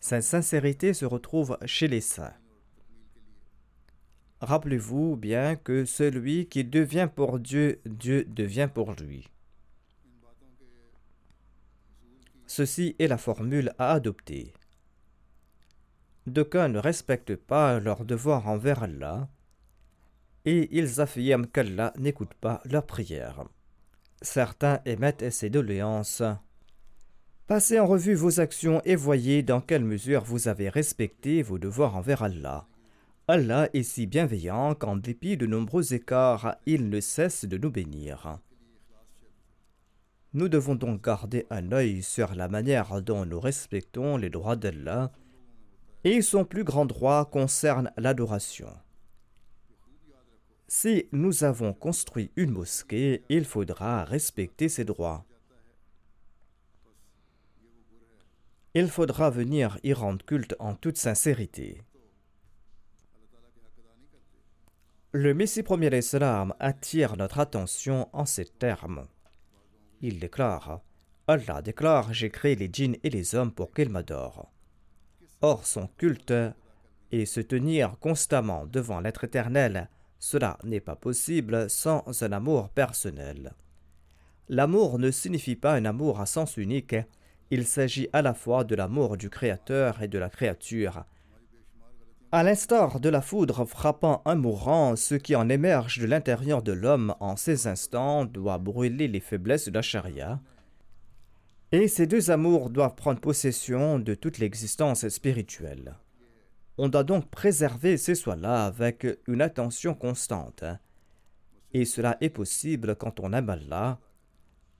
Sa 0.00 0.20
sincérité 0.20 0.94
se 0.94 1.04
retrouve 1.04 1.56
chez 1.64 1.86
les 1.86 2.00
saints. 2.00 2.34
Rappelez-vous 4.40 5.16
bien 5.16 5.54
que 5.54 5.84
celui 5.84 6.46
qui 6.46 6.64
devient 6.64 7.08
pour 7.14 7.38
Dieu, 7.38 7.80
Dieu 7.86 8.24
devient 8.24 8.68
pour 8.72 8.92
lui. 8.94 9.28
Ceci 12.46 12.96
est 12.98 13.06
la 13.06 13.18
formule 13.18 13.72
à 13.78 13.92
adopter. 13.92 14.52
D'aucuns 16.26 16.68
ne 16.68 16.78
respectent 16.78 17.36
pas 17.36 17.78
leur 17.78 18.04
devoir 18.04 18.48
envers 18.48 18.82
Allah 18.82 19.28
et 20.44 20.68
ils 20.76 21.00
affirment 21.00 21.46
qu'Allah 21.46 21.92
n'écoute 21.98 22.34
pas 22.40 22.60
leurs 22.64 22.86
prières. 22.86 23.44
Certains 24.22 24.80
émettent 24.84 25.30
ces 25.30 25.50
doléances. 25.50 26.22
Passez 27.46 27.78
en 27.78 27.86
revue 27.86 28.14
vos 28.14 28.40
actions 28.40 28.80
et 28.84 28.96
voyez 28.96 29.42
dans 29.42 29.60
quelle 29.60 29.84
mesure 29.84 30.24
vous 30.24 30.48
avez 30.48 30.68
respecté 30.68 31.42
vos 31.42 31.58
devoirs 31.58 31.96
envers 31.96 32.22
Allah. 32.22 32.66
Allah 33.28 33.68
est 33.72 33.82
si 33.82 34.06
bienveillant 34.06 34.74
qu'en 34.74 34.96
dépit 34.96 35.36
de 35.36 35.46
nombreux 35.46 35.94
écarts, 35.94 36.56
il 36.66 36.88
ne 36.90 37.00
cesse 37.00 37.44
de 37.44 37.56
nous 37.56 37.70
bénir. 37.70 38.38
Nous 40.34 40.48
devons 40.48 40.74
donc 40.74 41.04
garder 41.04 41.46
un 41.48 41.72
œil 41.72 42.02
sur 42.02 42.34
la 42.34 42.48
manière 42.48 43.00
dont 43.00 43.24
nous 43.24 43.40
respectons 43.40 44.16
les 44.16 44.30
droits 44.30 44.56
d'Allah, 44.56 45.12
et 46.02 46.20
son 46.20 46.44
plus 46.44 46.64
grand 46.64 46.86
droit 46.86 47.24
concerne 47.26 47.92
l'adoration. 47.96 48.68
Si 50.76 51.08
nous 51.12 51.44
avons 51.44 51.72
construit 51.72 52.32
une 52.34 52.50
mosquée, 52.50 53.22
il 53.28 53.44
faudra 53.44 54.02
respecter 54.02 54.68
ses 54.68 54.84
droits. 54.84 55.24
Il 58.74 58.88
faudra 58.88 59.30
venir 59.30 59.78
y 59.84 59.92
rendre 59.92 60.26
culte 60.26 60.56
en 60.58 60.74
toute 60.74 60.96
sincérité. 60.96 61.80
Le 65.12 65.32
Messie 65.32 65.62
premier 65.62 65.96
Islam 65.96 66.52
attire 66.58 67.16
notre 67.16 67.38
attention 67.38 68.08
en 68.12 68.26
ces 68.26 68.46
termes. 68.46 69.06
Il 70.00 70.18
déclare 70.18 70.80
Allah 71.28 71.62
déclare 71.62 72.12
J'ai 72.12 72.30
créé 72.30 72.56
les 72.56 72.68
djinns 72.70 72.96
et 73.04 73.10
les 73.10 73.36
hommes 73.36 73.52
pour 73.52 73.72
qu'ils 73.72 73.90
m'adorent. 73.90 74.50
Or, 75.40 75.68
son 75.68 75.86
culte 75.86 76.34
et 77.12 77.26
se 77.26 77.40
tenir 77.40 77.96
constamment 78.00 78.66
devant 78.66 78.98
l'être 78.98 79.22
éternel, 79.22 79.88
cela 80.24 80.56
n'est 80.64 80.80
pas 80.80 80.96
possible 80.96 81.68
sans 81.68 82.02
un 82.22 82.32
amour 82.32 82.70
personnel. 82.70 83.52
L'amour 84.48 84.98
ne 84.98 85.10
signifie 85.10 85.54
pas 85.54 85.74
un 85.74 85.84
amour 85.84 86.18
à 86.18 86.24
sens 86.24 86.56
unique, 86.56 86.96
il 87.50 87.66
s'agit 87.66 88.08
à 88.14 88.22
la 88.22 88.32
fois 88.32 88.64
de 88.64 88.74
l'amour 88.74 89.18
du 89.18 89.28
Créateur 89.28 90.00
et 90.02 90.08
de 90.08 90.16
la 90.18 90.30
créature. 90.30 91.04
À 92.32 92.42
l'instar 92.42 93.00
de 93.00 93.10
la 93.10 93.20
foudre 93.20 93.66
frappant 93.66 94.22
un 94.24 94.34
mourant, 94.34 94.96
ce 94.96 95.14
qui 95.14 95.36
en 95.36 95.50
émerge 95.50 95.98
de 95.98 96.06
l'intérieur 96.06 96.62
de 96.62 96.72
l'homme 96.72 97.14
en 97.20 97.36
ces 97.36 97.66
instants 97.66 98.24
doit 98.24 98.56
brûler 98.56 99.08
les 99.08 99.20
faiblesses 99.20 99.68
de 99.68 99.74
la 99.74 99.82
charia. 99.82 100.40
Et 101.70 101.86
ces 101.86 102.06
deux 102.06 102.30
amours 102.30 102.70
doivent 102.70 102.94
prendre 102.94 103.20
possession 103.20 103.98
de 103.98 104.14
toute 104.14 104.38
l'existence 104.38 105.06
spirituelle. 105.06 105.96
On 106.76 106.88
doit 106.88 107.04
donc 107.04 107.30
préserver 107.30 107.96
ces 107.96 108.14
soins-là 108.14 108.66
avec 108.66 109.06
une 109.28 109.40
attention 109.40 109.94
constante. 109.94 110.64
Et 111.72 111.84
cela 111.84 112.16
est 112.20 112.30
possible 112.30 112.96
quand 112.96 113.20
on 113.20 113.32
aime 113.32 113.50
Allah, 113.50 113.98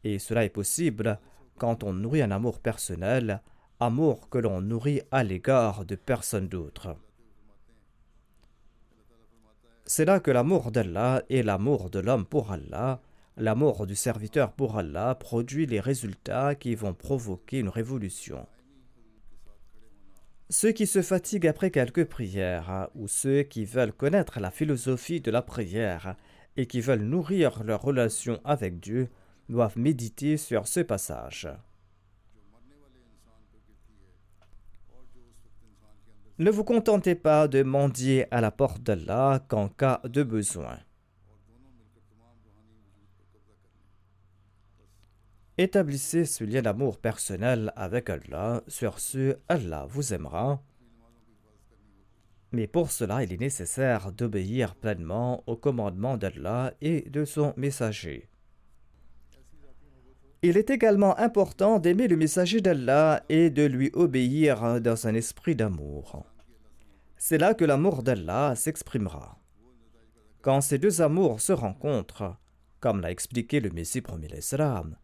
et 0.03 0.19
cela 0.19 0.45
est 0.45 0.51
possible 0.51 1.19
quand 1.57 1.85
on 1.85 1.93
nourrit 1.93 2.23
un 2.23 2.31
amour 2.31 2.61
personnel, 2.61 3.43
amour 3.79 4.29
que 4.29 4.39
l'on 4.39 4.61
nourrit 4.61 5.03
à 5.11 5.23
l'égard 5.23 5.85
de 5.85 5.95
personne 5.95 6.49
d'autre. 6.49 6.97
C'est 9.87 10.05
là 10.05 10.19
que 10.19 10.31
l'amour 10.31 10.73
d'Allah 10.73 11.23
et 11.29 11.43
l'amour 11.43 11.91
de 11.91 12.01
l'homme 12.01 12.25
pour 12.25 12.53
Allah, 12.53 13.01
l'amour 13.37 13.87
du 13.87 13.95
serviteur 13.95 14.53
pour 14.53 14.79
Allah 14.79 15.15
produit 15.15 15.67
les 15.67 15.81
résultats 15.81 16.55
qui 16.55 16.75
vont 16.75 16.95
provoquer 16.95 17.59
une 17.59 17.69
révolution. 17.69 18.47
Ceux 20.51 20.73
qui 20.73 20.87
se 20.87 21.01
fatiguent 21.01 21.47
après 21.47 21.71
quelques 21.71 22.05
prières, 22.05 22.89
ou 22.95 23.09
ceux 23.09 23.43
qui 23.43 23.65
veulent 23.65 23.93
connaître 23.93 24.41
la 24.41 24.51
philosophie 24.51 25.21
de 25.21 25.31
la 25.31 25.43
prière 25.43 26.17
et 26.57 26.67
qui 26.67 26.81
veulent 26.81 27.03
nourrir 27.03 27.65
leur 27.65 27.83
relation 27.83 28.41
avec 28.45 28.79
Dieu, 28.79 29.09
doivent 29.49 29.79
méditer 29.79 30.37
sur 30.37 30.69
ce 30.69 30.81
passage. 30.81 31.49
Ne 36.39 36.51
vous 36.51 36.65
contentez 36.65 37.15
pas 37.15 37.49
de 37.49 37.63
mendier 37.63 38.27
à 38.33 38.41
la 38.41 38.51
porte 38.51 38.83
d'Allah 38.83 39.45
qu'en 39.49 39.69
cas 39.69 40.01
de 40.05 40.23
besoin. 40.23 40.79
Établissez 45.57 46.25
ce 46.25 46.43
lien 46.43 46.63
d'amour 46.63 46.99
personnel 46.99 47.73
avec 47.77 48.11
Allah, 48.11 48.63
sur 48.67 48.99
ce, 48.99 49.37
Allah 49.49 49.87
vous 49.89 50.13
aimera. 50.13 50.61
Mais 52.51 52.67
pour 52.67 52.91
cela, 52.91 53.23
il 53.23 53.33
est 53.33 53.41
nécessaire 53.41 54.11
d'obéir 54.11 54.75
pleinement 54.75 55.45
au 55.47 55.57
commandement 55.57 56.17
d'Allah 56.17 56.75
et 56.81 57.03
de 57.09 57.25
son 57.25 57.55
messager. 57.57 58.29
Il 60.43 60.57
est 60.57 60.71
également 60.71 61.17
important 61.19 61.79
d'aimer 61.79 62.09
le 62.09 62.17
messager 62.17 62.61
d'Allah 62.61 63.25
et 63.29 63.49
de 63.49 63.65
lui 63.65 63.91
obéir 63.95 64.81
dans 64.81 65.07
un 65.07 65.15
esprit 65.15 65.55
d'amour. 65.55 66.27
C'est 67.17 67.39
là 67.39 67.55
que 67.55 67.65
l'amour 67.65 68.03
d'Allah 68.03 68.55
s'exprimera. 68.57 69.39
Quand 70.43 70.61
ces 70.61 70.79
deux 70.79 71.01
amours 71.01 71.41
se 71.41 71.53
rencontrent, 71.53 72.37
comme 72.81 73.01
l'a 73.01 73.13
expliqué 73.13 73.61
le 73.61 73.71
Messie 73.71 74.03
premier 74.03 74.29
l'Islam, 74.29 74.97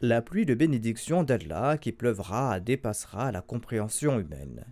la 0.00 0.22
pluie 0.22 0.46
de 0.46 0.54
bénédiction 0.54 1.24
d'Allah 1.24 1.78
qui 1.78 1.92
pleuvra 1.92 2.60
dépassera 2.60 3.32
la 3.32 3.42
compréhension 3.42 4.18
humaine. 4.18 4.64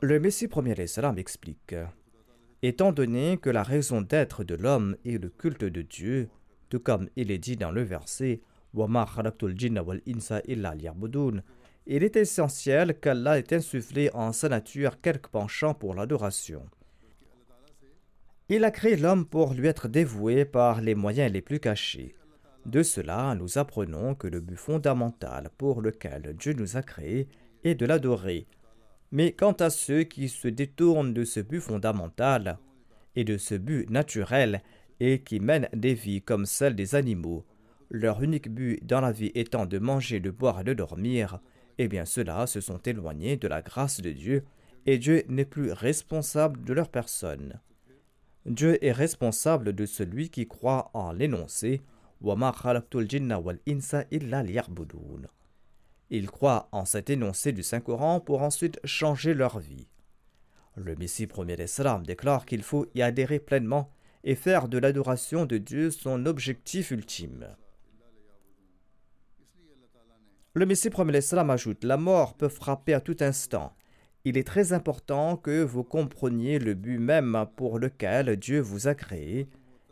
Le 0.00 0.20
Messie 0.20 0.48
premier 0.48 0.74
l'Islam 0.74 1.18
explique 1.18 1.74
Étant 2.62 2.92
donné 2.92 3.38
que 3.38 3.50
la 3.50 3.62
raison 3.62 4.00
d'être 4.00 4.44
de 4.44 4.54
l'homme 4.54 4.96
est 5.04 5.22
le 5.22 5.28
culte 5.28 5.64
de 5.64 5.82
Dieu, 5.82 6.28
tout 6.68 6.80
comme 6.80 7.08
il 7.16 7.30
est 7.30 7.38
dit 7.38 7.56
dans 7.56 7.70
le 7.70 7.82
verset 7.82 8.40
il 11.86 12.04
est 12.04 12.16
essentiel 12.16 13.00
qu'Allah 13.00 13.38
ait 13.38 13.54
insufflé 13.54 14.10
en 14.12 14.32
sa 14.32 14.48
nature 14.50 15.00
quelque 15.00 15.30
penchant 15.30 15.72
pour 15.72 15.94
l'adoration. 15.94 16.66
Il 18.50 18.64
a 18.64 18.70
créé 18.70 18.96
l'homme 18.96 19.26
pour 19.26 19.52
lui 19.52 19.66
être 19.66 19.88
dévoué 19.88 20.46
par 20.46 20.80
les 20.80 20.94
moyens 20.94 21.30
les 21.30 21.42
plus 21.42 21.60
cachés. 21.60 22.14
De 22.64 22.82
cela, 22.82 23.34
nous 23.34 23.58
apprenons 23.58 24.14
que 24.14 24.26
le 24.26 24.40
but 24.40 24.56
fondamental 24.56 25.50
pour 25.58 25.82
lequel 25.82 26.34
Dieu 26.38 26.54
nous 26.54 26.78
a 26.78 26.82
créés 26.82 27.28
est 27.62 27.74
de 27.74 27.84
l'adorer, 27.84 28.46
mais 29.12 29.32
quant 29.32 29.52
à 29.52 29.68
ceux 29.68 30.04
qui 30.04 30.30
se 30.30 30.48
détournent 30.48 31.12
de 31.12 31.24
ce 31.24 31.40
but 31.40 31.60
fondamental 31.60 32.58
et 33.16 33.24
de 33.24 33.36
ce 33.36 33.54
but 33.54 33.90
naturel 33.90 34.62
et 34.98 35.20
qui 35.20 35.40
mènent 35.40 35.68
des 35.74 35.92
vies 35.92 36.22
comme 36.22 36.46
celles 36.46 36.74
des 36.74 36.94
animaux, 36.94 37.44
leur 37.90 38.22
unique 38.22 38.48
but 38.48 38.82
dans 38.82 39.02
la 39.02 39.12
vie 39.12 39.32
étant 39.34 39.66
de 39.66 39.78
manger, 39.78 40.20
de 40.20 40.30
boire 40.30 40.60
et 40.60 40.64
de 40.64 40.72
dormir, 40.72 41.40
eh 41.76 41.86
bien 41.86 42.06
ceux-là 42.06 42.46
se 42.46 42.62
sont 42.62 42.78
éloignés 42.78 43.36
de 43.36 43.46
la 43.46 43.60
grâce 43.60 44.00
de 44.00 44.10
Dieu 44.10 44.44
et 44.86 44.96
Dieu 44.96 45.22
n'est 45.28 45.44
plus 45.44 45.70
responsable 45.70 46.64
de 46.64 46.72
leur 46.72 46.88
personne. 46.88 47.60
Dieu 48.46 48.82
est 48.84 48.92
responsable 48.92 49.72
de 49.74 49.86
celui 49.86 50.30
qui 50.30 50.46
croit 50.46 50.90
en 50.94 51.12
l'énoncé 51.12 51.82
ils 56.10 56.30
croient 56.30 56.68
en 56.72 56.84
cet 56.84 57.10
énoncé 57.10 57.52
du 57.52 57.62
Saint-Coran 57.62 58.20
pour 58.20 58.42
ensuite 58.42 58.80
changer 58.84 59.34
leur 59.34 59.58
vie. 59.58 59.86
Le 60.76 60.96
Messie 60.96 61.26
premier 61.26 61.56
d'Islam 61.56 62.04
déclare 62.04 62.46
qu'il 62.46 62.62
faut 62.62 62.86
y 62.94 63.02
adhérer 63.02 63.38
pleinement 63.38 63.92
et 64.24 64.34
faire 64.34 64.68
de 64.68 64.78
l'adoration 64.78 65.44
de 65.44 65.58
Dieu 65.58 65.90
son 65.90 66.26
objectif 66.26 66.90
ultime. 66.90 67.48
Le 70.54 70.66
Messie 70.66 70.90
premier 70.90 71.12
d'Islam 71.12 71.50
ajoute 71.50 71.84
La 71.84 71.96
mort 71.96 72.34
peut 72.34 72.48
frapper 72.48 72.94
à 72.94 73.00
tout 73.00 73.16
instant. 73.20 73.74
Il 74.28 74.36
est 74.36 74.46
très 74.46 74.74
important 74.74 75.38
que 75.38 75.62
vous 75.62 75.82
compreniez 75.82 76.58
le 76.58 76.74
but 76.74 76.98
même 76.98 77.46
pour 77.56 77.78
lequel 77.78 78.36
Dieu 78.36 78.60
vous 78.60 78.86
a 78.86 78.94
créé, 78.94 79.48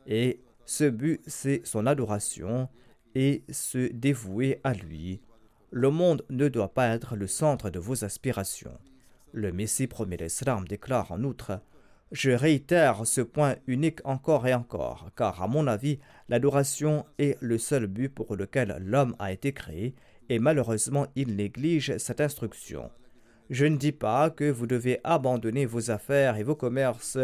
et 0.07 0.41
ce 0.67 0.85
but, 0.85 1.23
c'est 1.27 1.63
son 1.65 1.87
adoration 1.87 2.69
et 3.15 3.45
se 3.49 3.91
dévouer 3.91 4.61
à 4.63 4.75
lui 4.75 5.23
le 5.71 5.89
monde 5.89 6.23
ne 6.29 6.49
doit 6.49 6.75
pas 6.75 6.89
être 6.89 7.17
le 7.17 7.27
centre 7.27 7.71
de 7.71 7.79
vos 7.79 8.05
aspirations. 8.05 8.79
Le 9.33 9.53
Messie 9.53 9.87
premier 9.87 10.19
l'Islam 10.19 10.69
déclare 10.69 11.13
en 11.13 11.25
outre 11.25 11.63
Je 12.13 12.31
réitère 12.31 13.07
ce 13.07 13.23
point 13.23 13.57
unique 13.67 14.01
encore 14.05 14.47
et 14.47 14.53
encore, 14.53 15.09
car 15.17 15.43
à 15.43 15.49
mon 15.49 15.67
avis, 15.67 15.99
l'adoration 16.29 17.07
est 17.19 17.39
le 17.41 17.57
seul 17.57 17.87
but 17.87 18.11
pour 18.11 18.37
lequel 18.37 18.77
l'homme 18.81 19.17
a 19.19 19.33
été 19.33 19.55
créé, 19.55 19.95
et 20.29 20.39
malheureusement 20.39 21.07
il 21.17 21.37
néglige 21.37 21.97
cette 21.97 22.21
instruction. 22.21 22.91
Je 23.49 23.65
ne 23.65 23.77
dis 23.77 23.93
pas 23.93 24.31
que 24.31 24.51
vous 24.51 24.67
devez 24.67 24.99
abandonner 25.05 25.67
vos 25.67 25.93
affaires 25.93 26.37
et 26.37 26.43
vos 26.43 26.57
commerces, 26.57 27.19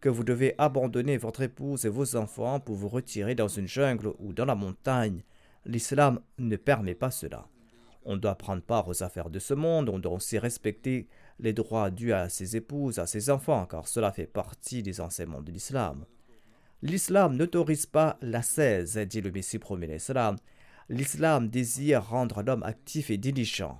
que 0.00 0.08
vous 0.08 0.24
devez 0.24 0.54
abandonner 0.56 1.18
votre 1.18 1.42
épouse 1.42 1.84
et 1.84 1.90
vos 1.90 2.16
enfants 2.16 2.60
pour 2.60 2.76
vous 2.76 2.88
retirer 2.88 3.34
dans 3.34 3.48
une 3.48 3.68
jungle 3.68 4.14
ou 4.18 4.32
dans 4.32 4.46
la 4.46 4.54
montagne. 4.54 5.22
L'islam 5.66 6.20
ne 6.38 6.56
permet 6.56 6.94
pas 6.94 7.10
cela. 7.10 7.46
On 8.06 8.16
doit 8.16 8.36
prendre 8.36 8.62
part 8.62 8.88
aux 8.88 9.02
affaires 9.02 9.28
de 9.28 9.38
ce 9.38 9.52
monde, 9.52 9.90
on 9.90 9.98
doit 9.98 10.14
aussi 10.14 10.38
respecter 10.38 11.06
les 11.38 11.52
droits 11.52 11.90
dus 11.90 12.14
à 12.14 12.30
ses 12.30 12.56
épouses, 12.56 12.98
à 12.98 13.06
ses 13.06 13.28
enfants, 13.28 13.66
car 13.66 13.86
cela 13.86 14.12
fait 14.12 14.26
partie 14.26 14.82
des 14.82 15.02
enseignements 15.02 15.42
de 15.42 15.52
l'islam. 15.52 16.06
L'islam 16.80 17.36
n'autorise 17.36 17.84
pas 17.84 18.16
la 18.22 18.40
cèse, 18.40 18.96
dit 18.96 19.20
le 19.20 19.30
Messie 19.30 19.58
premier 19.58 19.86
l'islam. 19.86 20.36
L'islam 20.88 21.48
désire 21.48 22.08
rendre 22.08 22.42
l'homme 22.42 22.62
actif 22.62 23.10
et 23.10 23.18
diligent. 23.18 23.78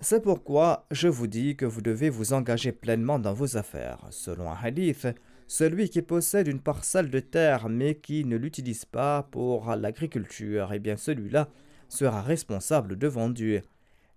C'est 0.00 0.22
pourquoi 0.22 0.86
je 0.92 1.08
vous 1.08 1.26
dis 1.26 1.56
que 1.56 1.64
vous 1.64 1.80
devez 1.80 2.08
vous 2.08 2.32
engager 2.32 2.70
pleinement 2.70 3.18
dans 3.18 3.32
vos 3.32 3.56
affaires. 3.56 4.06
Selon 4.10 4.48
un 4.48 4.56
hadith, 4.62 5.08
celui 5.48 5.90
qui 5.90 6.02
possède 6.02 6.46
une 6.46 6.60
parcelle 6.60 7.10
de 7.10 7.18
terre 7.18 7.68
mais 7.68 7.96
qui 7.96 8.24
ne 8.24 8.36
l'utilise 8.36 8.84
pas 8.84 9.24
pour 9.24 9.74
l'agriculture, 9.74 10.70
eh 10.72 10.78
bien 10.78 10.96
celui-là 10.96 11.48
sera 11.88 12.22
responsable 12.22 12.96
devant 12.96 13.28
Dieu. 13.28 13.62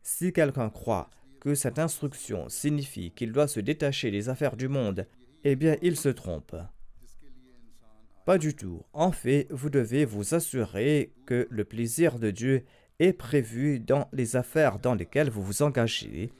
Si 0.03 0.31
quelqu'un 0.31 0.69
croit 0.69 1.09
que 1.39 1.55
cette 1.55 1.79
instruction 1.79 2.47
signifie 2.47 3.09
qu'il 3.09 3.31
doit 3.31 3.47
se 3.47 3.59
détacher 3.59 4.11
des 4.11 4.29
affaires 4.29 4.57
du 4.57 4.67
monde, 4.67 5.07
eh 5.43 5.55
bien 5.55 5.77
il 5.81 5.97
se 5.97 6.09
trompe. 6.09 6.55
Pas 8.23 8.37
du 8.37 8.53
tout. 8.53 8.83
En 8.93 9.11
fait, 9.11 9.47
vous 9.49 9.71
devez 9.71 10.05
vous 10.05 10.35
assurer 10.35 11.11
que 11.25 11.47
le 11.49 11.65
plaisir 11.65 12.19
de 12.19 12.29
Dieu 12.29 12.65
est 13.01 13.13
prévu 13.13 13.79
dans 13.79 14.07
les 14.13 14.35
affaires 14.35 14.79
dans 14.79 14.93
lesquelles 14.93 15.29
vous 15.29 15.43
vous 15.43 15.63
engagez, 15.63 16.31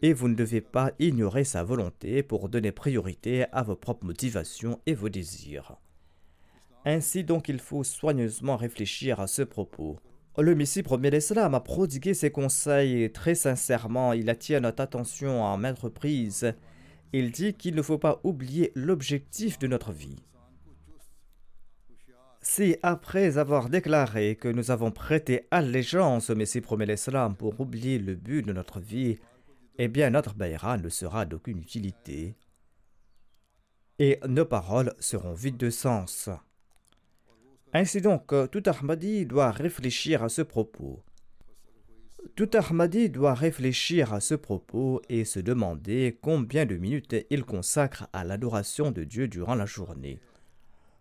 et 0.00 0.12
vous 0.12 0.28
ne 0.28 0.34
devez 0.34 0.60
pas 0.60 0.92
ignorer 0.98 1.44
sa 1.44 1.62
volonté 1.62 2.22
pour 2.22 2.48
donner 2.48 2.72
priorité 2.72 3.46
à 3.52 3.62
vos 3.62 3.76
propres 3.76 4.06
motivations 4.06 4.80
et 4.86 4.94
vos 4.94 5.08
désirs. 5.08 5.76
Ainsi 6.84 7.24
donc 7.24 7.48
il 7.48 7.58
faut 7.58 7.84
soigneusement 7.84 8.56
réfléchir 8.56 9.20
à 9.20 9.26
ce 9.26 9.42
propos. 9.42 9.98
Le 10.38 10.54
Messie 10.54 10.84
premier 10.84 11.10
l'Islam 11.10 11.54
a 11.54 11.60
prodigué 11.60 12.14
ses 12.14 12.30
conseils 12.30 13.10
très 13.12 13.34
sincèrement, 13.34 14.12
il 14.12 14.30
attire 14.30 14.60
notre 14.60 14.82
attention 14.82 15.44
à 15.44 15.56
maintes 15.56 15.80
reprises. 15.80 16.54
Il 17.12 17.32
dit 17.32 17.54
qu'il 17.54 17.74
ne 17.74 17.82
faut 17.82 17.98
pas 17.98 18.20
oublier 18.22 18.70
l'objectif 18.74 19.58
de 19.58 19.66
notre 19.66 19.92
vie. 19.92 20.16
Si 22.50 22.76
après 22.82 23.36
avoir 23.36 23.68
déclaré 23.68 24.34
que 24.34 24.48
nous 24.48 24.70
avons 24.70 24.90
prêté 24.90 25.46
allégeance 25.50 26.30
au 26.30 26.34
Messie 26.34 26.62
premier 26.62 26.86
l'Islam 26.86 27.36
pour 27.36 27.60
oublier 27.60 27.98
le 27.98 28.14
but 28.14 28.40
de 28.40 28.54
notre 28.54 28.80
vie, 28.80 29.18
eh 29.76 29.86
bien 29.86 30.08
notre 30.08 30.34
baïra 30.34 30.78
ne 30.78 30.88
sera 30.88 31.26
d'aucune 31.26 31.58
utilité 31.58 32.36
et 33.98 34.18
nos 34.26 34.46
paroles 34.46 34.94
seront 34.98 35.34
vides 35.34 35.58
de 35.58 35.68
sens. 35.68 36.30
Ainsi 37.74 38.00
donc, 38.00 38.32
tout 38.50 38.62
Ahmadi 38.64 39.26
doit 39.26 39.50
réfléchir 39.50 40.22
à 40.22 40.30
ce 40.30 40.40
propos. 40.40 41.04
Tout 42.34 42.50
Ahmadi 42.54 43.10
doit 43.10 43.34
réfléchir 43.34 44.14
à 44.14 44.20
ce 44.20 44.34
propos 44.34 45.02
et 45.10 45.26
se 45.26 45.38
demander 45.38 46.18
combien 46.22 46.64
de 46.64 46.76
minutes 46.76 47.14
il 47.28 47.44
consacre 47.44 48.08
à 48.14 48.24
l'adoration 48.24 48.90
de 48.90 49.04
Dieu 49.04 49.28
durant 49.28 49.54
la 49.54 49.66
journée. 49.66 50.18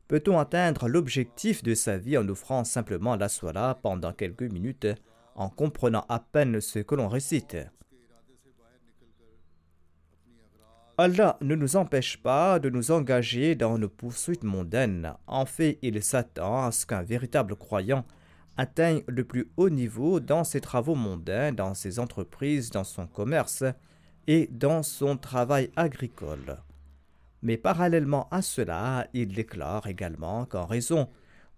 Peut-on 0.07 0.39
atteindre 0.39 0.87
l'objectif 0.87 1.63
de 1.63 1.75
sa 1.75 1.97
vie 1.97 2.17
en 2.17 2.27
offrant 2.29 2.63
simplement 2.63 3.17
la 3.17 3.27
soie 3.27 3.77
pendant 3.81 4.13
quelques 4.13 4.43
minutes 4.43 4.87
en 5.35 5.49
comprenant 5.49 6.05
à 6.07 6.19
peine 6.19 6.61
ce 6.61 6.79
que 6.79 6.95
l'on 6.95 7.09
récite? 7.09 7.57
Allah 10.97 11.37
ne 11.41 11.55
nous 11.55 11.75
empêche 11.75 12.17
pas 12.17 12.57
de 12.57 12.69
nous 12.69 12.89
engager 12.89 13.53
dans 13.53 13.77
nos 13.77 13.89
poursuites 13.89 14.43
mondaines. 14.43 15.13
En 15.27 15.45
fait, 15.45 15.77
il 15.81 16.01
s'attend 16.01 16.65
à 16.65 16.71
ce 16.71 16.85
qu'un 16.85 17.03
véritable 17.03 17.55
croyant 17.55 18.05
atteigne 18.55 19.03
le 19.07 19.23
plus 19.23 19.51
haut 19.57 19.69
niveau 19.69 20.19
dans 20.19 20.43
ses 20.43 20.61
travaux 20.61 20.95
mondains, 20.95 21.51
dans 21.51 21.75
ses 21.75 21.99
entreprises, 21.99 22.71
dans 22.71 22.83
son 22.83 23.05
commerce 23.05 23.63
et 24.25 24.47
dans 24.51 24.81
son 24.81 25.17
travail 25.17 25.69
agricole. 25.75 26.57
Mais 27.41 27.57
parallèlement 27.57 28.27
à 28.31 28.41
cela, 28.41 29.07
il 29.13 29.33
déclare 29.33 29.87
également 29.87 30.45
qu'en 30.45 30.65
raison 30.65 31.09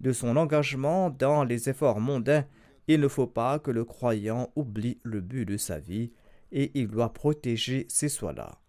de 0.01 0.11
son 0.11 0.37
engagement 0.37 1.09
dans 1.09 1.43
les 1.43 1.69
efforts 1.69 1.99
mondains, 1.99 2.45
il 2.87 2.99
ne 2.99 3.07
faut 3.07 3.27
pas 3.27 3.59
que 3.59 3.71
le 3.71 3.85
croyant 3.85 4.51
oublie 4.55 4.99
le 5.03 5.21
but 5.21 5.45
de 5.45 5.57
sa 5.57 5.79
vie 5.79 6.11
et 6.51 6.71
il 6.73 6.87
doit 6.87 7.13
protéger 7.13 7.85
ces 7.89 8.09
soins-là. 8.09 8.59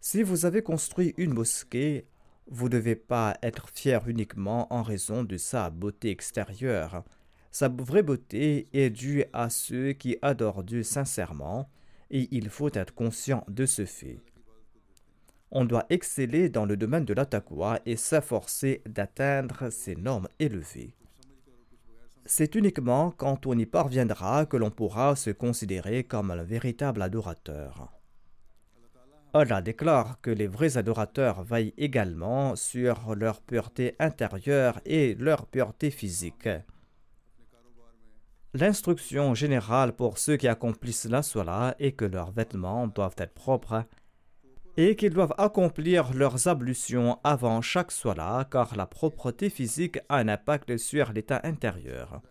Si 0.00 0.22
vous 0.22 0.46
avez 0.46 0.62
construit 0.62 1.14
une 1.16 1.34
mosquée, 1.34 2.06
vous 2.46 2.66
ne 2.66 2.72
devez 2.72 2.96
pas 2.96 3.36
être 3.42 3.68
fier 3.68 4.06
uniquement 4.08 4.72
en 4.72 4.82
raison 4.82 5.24
de 5.24 5.36
sa 5.36 5.70
beauté 5.70 6.10
extérieure. 6.10 7.04
Sa 7.50 7.68
vraie 7.68 8.02
beauté 8.02 8.68
est 8.72 8.90
due 8.90 9.24
à 9.32 9.50
ceux 9.50 9.92
qui 9.92 10.16
adorent 10.22 10.62
Dieu 10.62 10.82
sincèrement, 10.82 11.68
et 12.10 12.28
il 12.30 12.48
faut 12.48 12.70
être 12.72 12.94
conscient 12.94 13.44
de 13.48 13.66
ce 13.66 13.84
fait. 13.84 14.18
On 15.52 15.64
doit 15.64 15.86
exceller 15.90 16.48
dans 16.48 16.64
le 16.64 16.76
domaine 16.76 17.04
de 17.04 17.14
la 17.14 17.26
et 17.84 17.96
s'efforcer 17.96 18.82
d'atteindre 18.86 19.70
ces 19.70 19.96
normes 19.96 20.28
élevées. 20.38 20.94
C'est 22.24 22.54
uniquement 22.54 23.10
quand 23.10 23.46
on 23.46 23.58
y 23.58 23.66
parviendra 23.66 24.46
que 24.46 24.56
l'on 24.56 24.70
pourra 24.70 25.16
se 25.16 25.30
considérer 25.30 26.04
comme 26.04 26.30
un 26.30 26.44
véritable 26.44 27.02
adorateur. 27.02 27.92
Allah 29.32 29.62
déclare 29.62 30.20
que 30.20 30.30
les 30.30 30.46
vrais 30.46 30.76
adorateurs 30.76 31.42
veillent 31.42 31.74
également 31.76 32.56
sur 32.56 33.14
leur 33.14 33.40
pureté 33.40 33.94
intérieure 33.98 34.80
et 34.84 35.14
leur 35.14 35.46
pureté 35.46 35.90
physique. 35.90 36.48
L'instruction 38.54 39.34
générale 39.34 39.92
pour 39.94 40.18
ceux 40.18 40.36
qui 40.36 40.48
accomplissent 40.48 41.04
la 41.04 41.22
sola 41.22 41.76
est 41.78 41.92
que 41.92 42.04
leurs 42.04 42.32
vêtements 42.32 42.88
doivent 42.88 43.14
être 43.18 43.34
propres 43.34 43.84
et 44.76 44.96
qu'ils 44.96 45.12
doivent 45.12 45.34
accomplir 45.38 46.12
leurs 46.14 46.48
ablutions 46.48 47.18
avant 47.24 47.60
chaque 47.60 47.92
sola 47.92 48.46
car 48.50 48.76
la 48.76 48.86
propreté 48.86 49.50
physique 49.50 49.98
a 50.08 50.16
un 50.16 50.28
impact 50.28 50.76
sur 50.76 51.12
l'état 51.12 51.40
intérieur. 51.44 52.22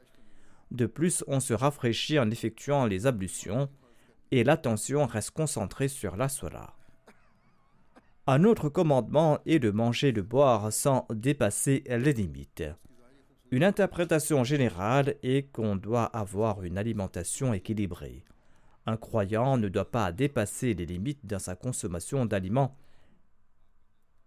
De 0.71 0.85
plus, 0.85 1.23
on 1.27 1.39
se 1.39 1.53
rafraîchit 1.53 2.19
en 2.19 2.29
effectuant 2.29 2.85
les 2.85 3.07
ablutions 3.07 3.69
et 4.31 4.43
l'attention 4.43 5.05
reste 5.05 5.31
concentrée 5.31 5.87
sur 5.87 6.15
la 6.15 6.29
sola. 6.29 6.75
Un 8.27 8.43
autre 8.43 8.69
commandement 8.69 9.39
est 9.47 9.59
de 9.59 9.71
manger 9.71 10.09
et 10.09 10.13
de 10.13 10.21
boire 10.21 10.71
sans 10.71 11.07
dépasser 11.09 11.83
les 11.87 12.13
limites. 12.13 12.63
Une 13.51 13.63
interprétation 13.63 14.43
générale 14.43 15.15
est 15.23 15.51
qu'on 15.51 15.75
doit 15.75 16.03
avoir 16.03 16.63
une 16.63 16.77
alimentation 16.77 17.51
équilibrée. 17.53 18.23
Un 18.89 18.97
croyant 18.97 19.57
ne 19.57 19.69
doit 19.69 19.91
pas 19.91 20.11
dépasser 20.11 20.73
les 20.73 20.87
limites 20.87 21.23
dans 21.23 21.37
sa 21.37 21.55
consommation 21.55 22.25
d'aliments. 22.25 22.75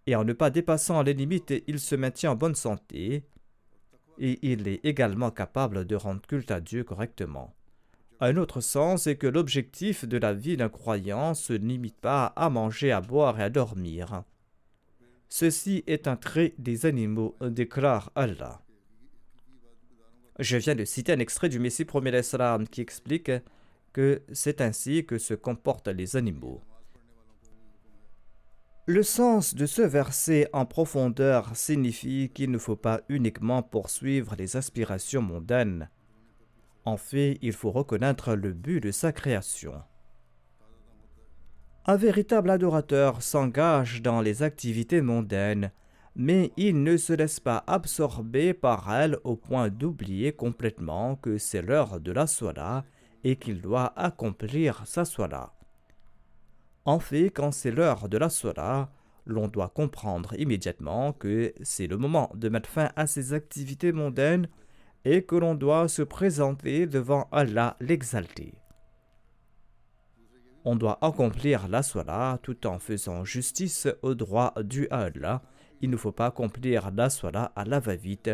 Et 0.06 0.14
en 0.14 0.22
ne 0.22 0.32
pas 0.32 0.50
dépassant 0.50 1.02
les 1.02 1.14
limites, 1.14 1.52
il 1.66 1.80
se 1.80 1.96
maintient 1.96 2.30
en 2.30 2.36
bonne 2.36 2.54
santé 2.54 3.24
et 4.18 4.52
il 4.52 4.68
est 4.68 4.78
également 4.84 5.32
capable 5.32 5.84
de 5.84 5.96
rendre 5.96 6.22
culte 6.22 6.52
à 6.52 6.60
Dieu 6.60 6.84
correctement. 6.84 7.52
Un 8.20 8.36
autre 8.36 8.60
sens 8.60 9.08
est 9.08 9.16
que 9.16 9.26
l'objectif 9.26 10.04
de 10.04 10.16
la 10.16 10.32
vie 10.32 10.56
d'un 10.56 10.68
croyant 10.68 11.34
se 11.34 11.54
limite 11.54 12.00
pas 12.00 12.26
à 12.26 12.48
manger, 12.48 12.92
à 12.92 13.00
boire 13.00 13.40
et 13.40 13.42
à 13.42 13.50
dormir. 13.50 14.22
Ceci 15.28 15.82
est 15.88 16.06
un 16.06 16.14
trait 16.14 16.54
des 16.58 16.86
animaux, 16.86 17.34
déclare 17.40 18.12
Allah. 18.14 18.62
Je 20.38 20.56
viens 20.56 20.76
de 20.76 20.84
citer 20.84 21.10
un 21.10 21.18
extrait 21.18 21.48
du 21.48 21.58
Messie 21.58 21.84
premier 21.84 22.12
qui 22.70 22.80
explique 22.80 23.32
que 23.92 24.22
c'est 24.32 24.60
ainsi 24.60 25.04
que 25.04 25.18
se 25.18 25.34
comportent 25.34 25.88
les 25.88 26.16
animaux. 26.16 26.60
Le 28.86 29.02
sens 29.02 29.54
de 29.54 29.64
ce 29.64 29.82
verset 29.82 30.48
en 30.52 30.66
profondeur 30.66 31.54
signifie 31.54 32.30
qu'il 32.34 32.50
ne 32.50 32.58
faut 32.58 32.76
pas 32.76 33.02
uniquement 33.08 33.62
poursuivre 33.62 34.34
les 34.36 34.56
aspirations 34.56 35.22
mondaines, 35.22 35.88
en 36.84 36.96
fait, 36.96 37.38
il 37.42 37.52
faut 37.52 37.70
reconnaître 37.70 38.34
le 38.34 38.52
but 38.52 38.80
de 38.80 38.90
sa 38.90 39.12
création. 39.12 39.74
Un 41.86 41.96
véritable 41.96 42.50
adorateur 42.50 43.22
s'engage 43.22 44.02
dans 44.02 44.20
les 44.20 44.42
activités 44.42 45.00
mondaines, 45.00 45.70
mais 46.14 46.52
il 46.56 46.82
ne 46.82 46.96
se 46.96 47.12
laisse 47.12 47.40
pas 47.40 47.64
absorber 47.66 48.52
par 48.54 48.92
elles 48.92 49.18
au 49.24 49.36
point 49.36 49.68
d'oublier 49.68 50.32
complètement 50.32 51.16
que 51.16 51.38
c'est 51.38 51.62
l'heure 51.62 52.00
de 52.00 52.12
la 52.12 52.26
soie 52.26 52.84
et 53.24 53.36
qu'il 53.36 53.60
doit 53.60 53.92
accomplir 53.96 54.82
sa 54.86 55.04
soie. 55.04 55.54
En 56.84 56.98
fait, 56.98 57.26
quand 57.26 57.52
c'est 57.52 57.70
l'heure 57.70 58.08
de 58.08 58.18
la 58.18 58.28
soie, 58.28 58.90
l'on 59.26 59.48
doit 59.48 59.68
comprendre 59.68 60.34
immédiatement 60.38 61.12
que 61.12 61.52
c'est 61.62 61.86
le 61.86 61.96
moment 61.96 62.30
de 62.34 62.48
mettre 62.48 62.68
fin 62.68 62.90
à 62.96 63.06
ses 63.06 63.32
activités 63.32 63.92
mondaines 63.92 64.48
et 65.04 65.22
que 65.24 65.36
l'on 65.36 65.54
doit 65.54 65.88
se 65.88 66.02
présenter 66.02 66.86
devant 66.86 67.28
Allah 67.32 67.76
l'exalté. 67.80 68.54
On 70.64 70.76
doit 70.76 70.98
accomplir 71.04 71.66
la 71.68 71.82
sola 71.82 72.38
tout 72.42 72.66
en 72.66 72.78
faisant 72.78 73.24
justice 73.24 73.88
au 74.02 74.14
droit 74.14 74.54
dû 74.62 74.86
à 74.90 75.00
Allah. 75.00 75.42
Il 75.80 75.90
ne 75.90 75.96
faut 75.96 76.12
pas 76.12 76.26
accomplir 76.26 76.92
la 76.92 77.10
sola 77.10 77.52
à 77.56 77.64
la 77.64 77.80
va-vite. 77.80 78.30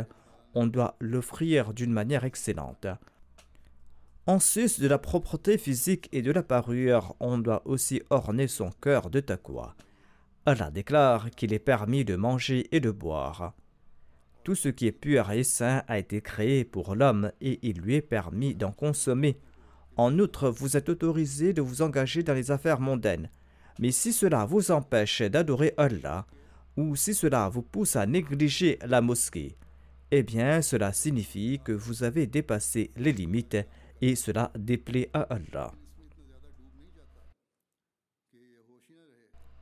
On 0.55 0.66
doit 0.66 0.97
l'offrir 1.01 1.72
d'une 1.72 1.93
manière 1.93 2.24
excellente. 2.24 2.86
En 4.29 4.41
sus 4.41 4.79
de 4.79 4.87
la 4.87 4.99
propreté 4.99 5.57
physique 5.57 6.11
et 6.12 6.20
de 6.20 6.31
la 6.31 6.43
parure, 6.43 7.16
on 7.18 7.39
doit 7.39 7.62
aussi 7.64 8.03
orner 8.11 8.47
son 8.47 8.68
cœur 8.83 9.09
de 9.09 9.20
taqwa. 9.20 9.74
Allah 10.45 10.70
déclare 10.70 11.31
qu'il 11.31 11.55
est 11.55 11.59
permis 11.59 12.05
de 12.05 12.14
manger 12.14 12.68
et 12.70 12.81
de 12.81 12.91
boire. 12.91 13.55
Tout 14.45 14.55
ce 14.55 14.68
qui 14.68 14.87
est 14.87 14.93
pur 14.93 15.31
et 15.31 15.45
sain 15.45 15.83
a 15.89 15.99
été 15.99 16.20
créé 16.20 16.66
pour 16.66 16.95
l'homme 16.95 17.33
et 17.41 17.59
il 17.62 17.81
lui 17.81 17.95
est 17.95 18.03
permis 18.03 18.55
d'en 18.55 18.70
consommer. 18.70 19.41
En 19.97 20.18
outre, 20.18 20.51
vous 20.51 20.76
êtes 20.76 20.91
autorisé 20.91 21.55
de 21.55 21.62
vous 21.62 21.81
engager 21.81 22.22
dans 22.22 22.35
les 22.35 22.51
affaires 22.51 22.81
mondaines. 22.81 23.31
Mais 23.79 23.93
si 23.93 24.12
cela 24.12 24.45
vous 24.45 24.70
empêche 24.70 25.22
d'adorer 25.22 25.72
Allah, 25.79 26.26
ou 26.76 26.97
si 26.97 27.14
cela 27.14 27.49
vous 27.49 27.62
pousse 27.62 27.97
à 27.97 28.05
négliger 28.05 28.79
la 28.85 29.01
mosquée, 29.01 29.57
eh 30.11 30.22
bien 30.22 30.61
cela 30.61 30.93
signifie 30.93 31.61
que 31.64 31.72
vous 31.72 32.03
avez 32.03 32.26
dépassé 32.26 32.91
les 32.97 33.12
limites 33.12 33.57
et 34.01 34.15
cela 34.17 34.53
déplaît 34.57 35.11
à 35.13 35.23
Allah. 35.23 35.73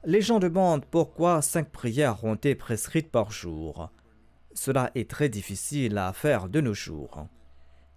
Les 0.05 0.20
gens 0.20 0.39
demandent 0.39 0.84
pourquoi 0.84 1.43
cinq 1.43 1.70
prières 1.70 2.22
ont 2.24 2.37
été 2.37 2.55
prescrites 2.55 3.11
par 3.11 3.32
jour. 3.32 3.91
Cela 4.55 4.93
est 4.95 5.11
très 5.11 5.28
difficile 5.28 5.99
à 5.99 6.12
faire 6.12 6.49
de 6.49 6.61
nos 6.61 6.74
jours. 6.74 7.26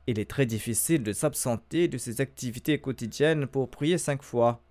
Il 0.08 0.18
est 0.18 0.30
très 0.30 0.48
difficile 0.48 1.04
de 1.04 1.14
s'absenter 1.14 1.88
de 1.88 2.00
ses 2.00 2.20
activités 2.20 2.82
quotidiennes 2.82 3.46
pour 3.46 3.70
prier 3.70 4.00
cinq 4.00 4.24
fois. 4.24 4.64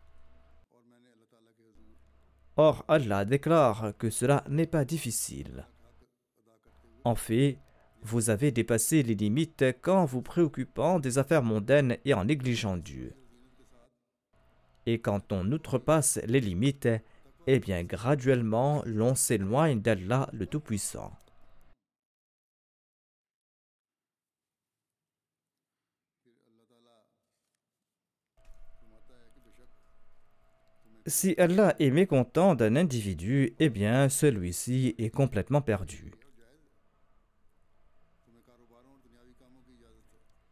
Or, 2.57 2.85
Allah 2.89 3.25
déclare 3.25 3.93
que 3.99 4.11
cela 4.11 4.43
n'est 4.49 4.67
pas 4.67 4.85
difficile. 4.85 5.69
En 7.05 7.15
fait, 7.15 7.59
vous 8.03 8.31
avez 8.31 8.51
dépassé 8.51 9.03
les 9.03 9.15
limites 9.15 9.65
quand 9.83 10.05
vous 10.05 10.23
préoccupant 10.23 10.99
des 10.99 11.19
affaires 11.19 11.43
mondaines 11.43 11.99
et 12.05 12.15
en 12.15 12.25
négligeant 12.25 12.77
Dieu. 12.77 13.15
Et 14.87 15.01
quand 15.01 15.33
on 15.33 15.51
outrepasse 15.53 16.21
les 16.27 16.41
limites, 16.41 16.89
eh 17.47 17.59
bien 17.59 17.83
graduellement 17.85 18.83
l'on 18.87 19.15
s'éloigne 19.15 19.81
d'Allah 19.81 20.29
le 20.33 20.47
Tout-Puissant. 20.47 21.13
Si 31.07 31.35
Allah 31.39 31.75
est 31.79 31.91
mécontent 31.91 32.55
d'un 32.55 32.77
individu, 32.77 33.55
eh 33.59 33.71
bien 33.71 34.11
celui-ci 34.11 34.95
est 34.99 35.09
complètement 35.09 35.63
perdu. 35.63 36.18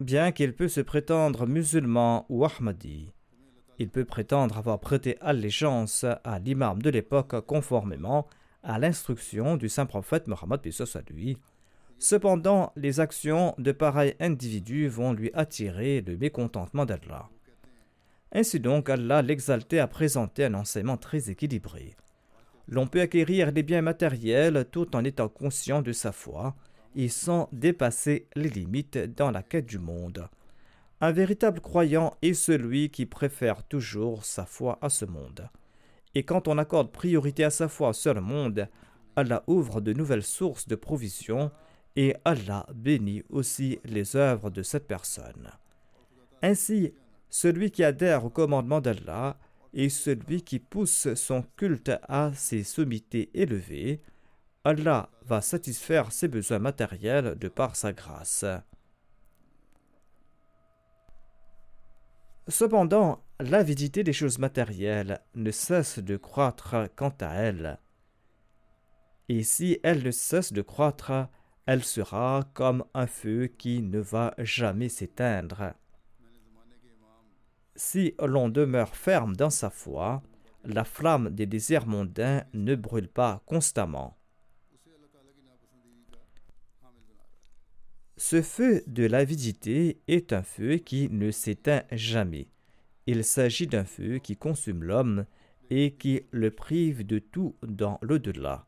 Bien 0.01 0.31
qu'il 0.31 0.55
peut 0.55 0.69
se 0.69 0.83
prétendre 0.83 1.47
musulman 1.47 2.27
ou 2.29 2.45
ahmadi, 2.45 3.15
il 3.79 3.89
peut 3.89 4.05
prétendre 4.05 4.59
avoir 4.59 4.79
prêté 4.79 5.17
allégeance 5.23 6.05
à 6.23 6.39
l'imam 6.39 6.83
de 6.83 6.91
l'époque 6.91 7.41
conformément 7.47 8.27
à 8.63 8.79
l'instruction 8.79 9.57
du 9.57 9.71
saint 9.71 9.87
prophète 9.87 10.27
Mohammed 10.27 10.61
lui. 11.09 11.39
Cependant, 11.99 12.75
les 12.77 13.01
actions 13.01 13.55
de 13.57 13.73
pareils 13.73 14.17
individus 14.21 14.89
vont 14.89 15.15
lui 15.15 15.31
attirer 15.33 16.03
le 16.03 16.19
mécontentement 16.19 16.85
d'Allah. 16.85 17.31
Ainsi 18.33 18.61
donc, 18.61 18.91
Allah 18.91 19.23
l'exalté 19.23 19.81
a 19.81 19.87
présenté 19.87 20.45
un 20.45 20.55
enseignement 20.55 20.99
très 20.99 21.31
équilibré. 21.31 21.97
L'on 22.69 22.87
peut 22.87 23.01
acquérir 23.01 23.51
des 23.51 23.63
biens 23.63 23.81
matériels 23.81 24.67
tout 24.71 24.95
en 24.95 25.05
étant 25.05 25.31
conscient 25.31 25.81
de 25.81 25.93
sa 25.93 26.13
foi 26.13 26.55
et 26.97 27.09
sans 27.09 27.49
dépasser 27.53 28.27
les 28.35 28.49
limites 28.49 28.99
dans 28.99 29.31
la 29.31 29.43
quête 29.43 29.67
du 29.67 29.79
monde. 29.79 30.29
Un 31.01 31.13
véritable 31.13 31.61
croyant 31.61 32.17
est 32.23 32.35
celui 32.35 32.89
qui 32.89 33.05
préfère 33.05 33.63
toujours 33.63 34.25
sa 34.25 34.47
foi 34.47 34.79
à 34.81 34.89
ce 34.89 35.05
monde. 35.05 35.49
Et 36.15 36.23
quand 36.23 36.49
on 36.49 36.57
accorde 36.57 36.91
priorité 36.91 37.45
à 37.45 37.51
sa 37.51 37.69
foi 37.69 37.93
sur 37.93 38.15
le 38.15 38.23
monde, 38.23 38.69
Allah 39.15 39.45
ouvre 39.47 39.83
de 39.83 39.93
nouvelles 39.93 40.23
sources 40.23 40.67
de 40.67 40.75
provision 40.75 41.51
et 41.97 42.15
Allah 42.25 42.67
bénit 42.75 43.23
aussi 43.29 43.79
les 43.85 44.17
œuvres 44.17 44.51
de 44.51 44.63
cette 44.63 44.87
personne. 44.87 45.51
Ainsi, 46.43 46.95
celui 47.29 47.71
qui 47.71 47.85
adhère 47.85 48.25
au 48.25 48.31
commandement 48.31 48.81
d'Allah 48.81 49.39
et 49.75 49.91
celui 49.91 50.43
qui 50.43 50.59
pousse 50.59 51.13
son 51.15 51.45
culte 51.57 51.93
à 52.09 52.33
ses 52.35 52.63
sommités 52.63 53.29
élevées, 53.35 54.01
Allah 54.69 55.09
va 55.23 55.43
satisfaire 55.43 56.11
ses 56.11 56.27
besoins 56.27 56.59
matériels 56.59 57.39
de 57.39 57.47
par 57.47 57.77
sa 57.77 57.93
grâce. 57.93 58.45
Cependant, 62.49 63.23
l'avidité 63.39 64.03
des 64.03 64.13
choses 64.13 64.41
matérielles 64.41 65.21
ne 65.37 65.53
cesse 65.53 66.01
de 66.01 66.17
croître 66.17 66.75
quant 66.97 67.15
à 67.21 67.35
elle. 67.35 67.79
Et 69.29 69.45
si 69.45 69.79
elle 69.85 70.03
ne 70.03 70.11
cesse 70.11 70.53
de 70.53 70.63
croître, 70.63 71.13
elle 71.67 71.85
sera 71.85 72.43
comme 72.53 72.85
un 72.93 73.07
feu 73.07 73.47
qui 73.47 73.83
ne 73.83 74.01
va 74.01 74.35
jamais 74.39 74.89
s'éteindre. 74.89 75.75
Si 77.77 78.17
l'on 78.19 78.49
demeure 78.49 78.97
ferme 78.97 79.37
dans 79.37 79.51
sa 79.51 79.71
foi, 79.71 80.25
la 80.65 80.83
flamme 80.83 81.31
des 81.31 81.47
désirs 81.47 81.87
mondains 81.87 82.43
ne 82.53 82.75
brûle 82.75 83.09
pas 83.09 83.45
constamment. 83.47 84.16
Ce 88.19 88.41
feu 88.41 88.83
de 88.87 89.05
l'avidité 89.05 90.01
est 90.09 90.33
un 90.33 90.43
feu 90.43 90.77
qui 90.77 91.11
ne 91.11 91.31
s'éteint 91.31 91.83
jamais. 91.93 92.49
Il 93.07 93.25
s'agit 93.25 93.67
d'un 93.67 93.85
feu 93.85 94.19
qui 94.19 94.39
consume 94.39 94.85
l'homme 94.85 95.27
et 95.69 95.93
qui 95.93 96.23
le 96.31 96.51
prive 96.51 97.05
de 97.05 97.19
tout 97.19 97.57
dans 97.63 97.99
l'au-delà, 98.01 98.67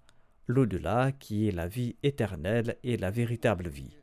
l'au-delà 0.49 1.13
qui 1.13 1.49
est 1.49 1.53
la 1.53 1.67
vie 1.67 1.97
éternelle 2.03 2.77
et 2.83 2.99
la 2.99 3.11
véritable 3.11 3.71
vie. 3.71 3.97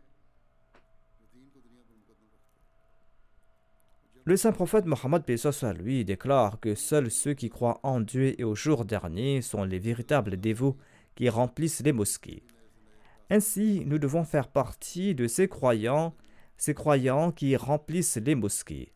Le 4.23 4.37
saint 4.37 4.51
prophète 4.51 4.85
Mohammed 4.85 5.23
à 5.61 5.73
lui 5.73 6.03
déclare 6.03 6.59
que 6.59 6.73
seuls 6.73 7.11
ceux 7.11 7.35
qui 7.35 7.49
croient 7.49 7.79
en 7.83 7.99
Dieu 7.99 8.33
et 8.41 8.43
au 8.43 8.55
jour 8.55 8.83
dernier 8.83 9.43
sont 9.43 9.63
les 9.63 9.77
véritables 9.77 10.37
dévots 10.37 10.77
qui 11.13 11.29
remplissent 11.29 11.83
les 11.83 11.93
mosquées. 11.93 12.41
Ainsi, 13.29 13.83
nous 13.85 13.97
devons 13.97 14.23
faire 14.23 14.47
partie 14.47 15.15
de 15.15 15.27
ces 15.27 15.47
croyants, 15.47 16.15
ces 16.57 16.73
croyants 16.73 17.31
qui 17.31 17.55
remplissent 17.55 18.17
les 18.17 18.35
mosquées. 18.35 18.91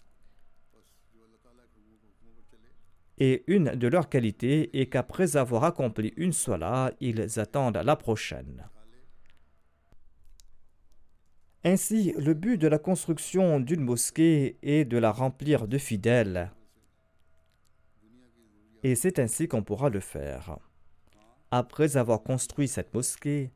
Et 3.18 3.44
une 3.48 3.76
de 3.76 3.88
leurs 3.88 4.08
qualités 4.08 4.80
est 4.80 4.88
qu'après 4.88 5.36
avoir 5.36 5.66
accompli 5.66 6.14
une 6.16 6.32
sola, 6.32 6.94
ils 7.02 7.40
attendent 7.40 7.78
la 7.78 7.96
prochaine. 7.98 8.70
Ainsi, 11.66 12.14
le 12.18 12.34
but 12.34 12.58
de 12.58 12.70
la 12.70 12.80
construction 12.80 13.60
d'une 13.60 13.82
mosquée 13.82 14.58
est 14.62 14.86
de 14.86 14.98
la 14.98 15.12
remplir 15.12 15.68
de 15.68 15.78
fidèles. 15.78 16.54
Et 18.84 18.96
c'est 18.96 19.20
ainsi 19.20 19.50
qu'on 19.50 19.64
pourra 19.64 19.90
le 19.90 20.00
faire. 20.00 20.58
Après 21.52 21.98
avoir 21.98 22.24
construit 22.24 22.70
cette 22.70 22.94
mosquée, 22.94 23.52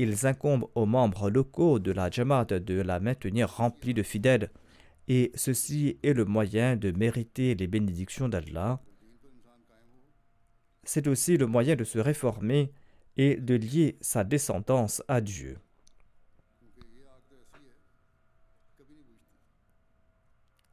ils 0.00 0.26
incombent 0.26 0.68
aux 0.74 0.86
membres 0.86 1.28
locaux 1.28 1.78
de 1.78 1.92
la 1.92 2.10
Jamaat 2.10 2.46
de 2.46 2.80
la 2.80 3.00
maintenir 3.00 3.50
remplie 3.50 3.92
de 3.92 4.02
fidèles, 4.02 4.50
et 5.08 5.30
ceci 5.34 5.98
est 6.02 6.14
le 6.14 6.24
moyen 6.24 6.76
de 6.76 6.90
mériter 6.90 7.54
les 7.54 7.66
bénédictions 7.66 8.28
d'Allah. 8.28 8.80
C'est 10.84 11.06
aussi 11.06 11.36
le 11.36 11.46
moyen 11.46 11.76
de 11.76 11.84
se 11.84 11.98
réformer 11.98 12.72
et 13.18 13.36
de 13.36 13.54
lier 13.54 13.98
sa 14.00 14.24
descendance 14.24 15.02
à 15.06 15.20
Dieu. 15.20 15.58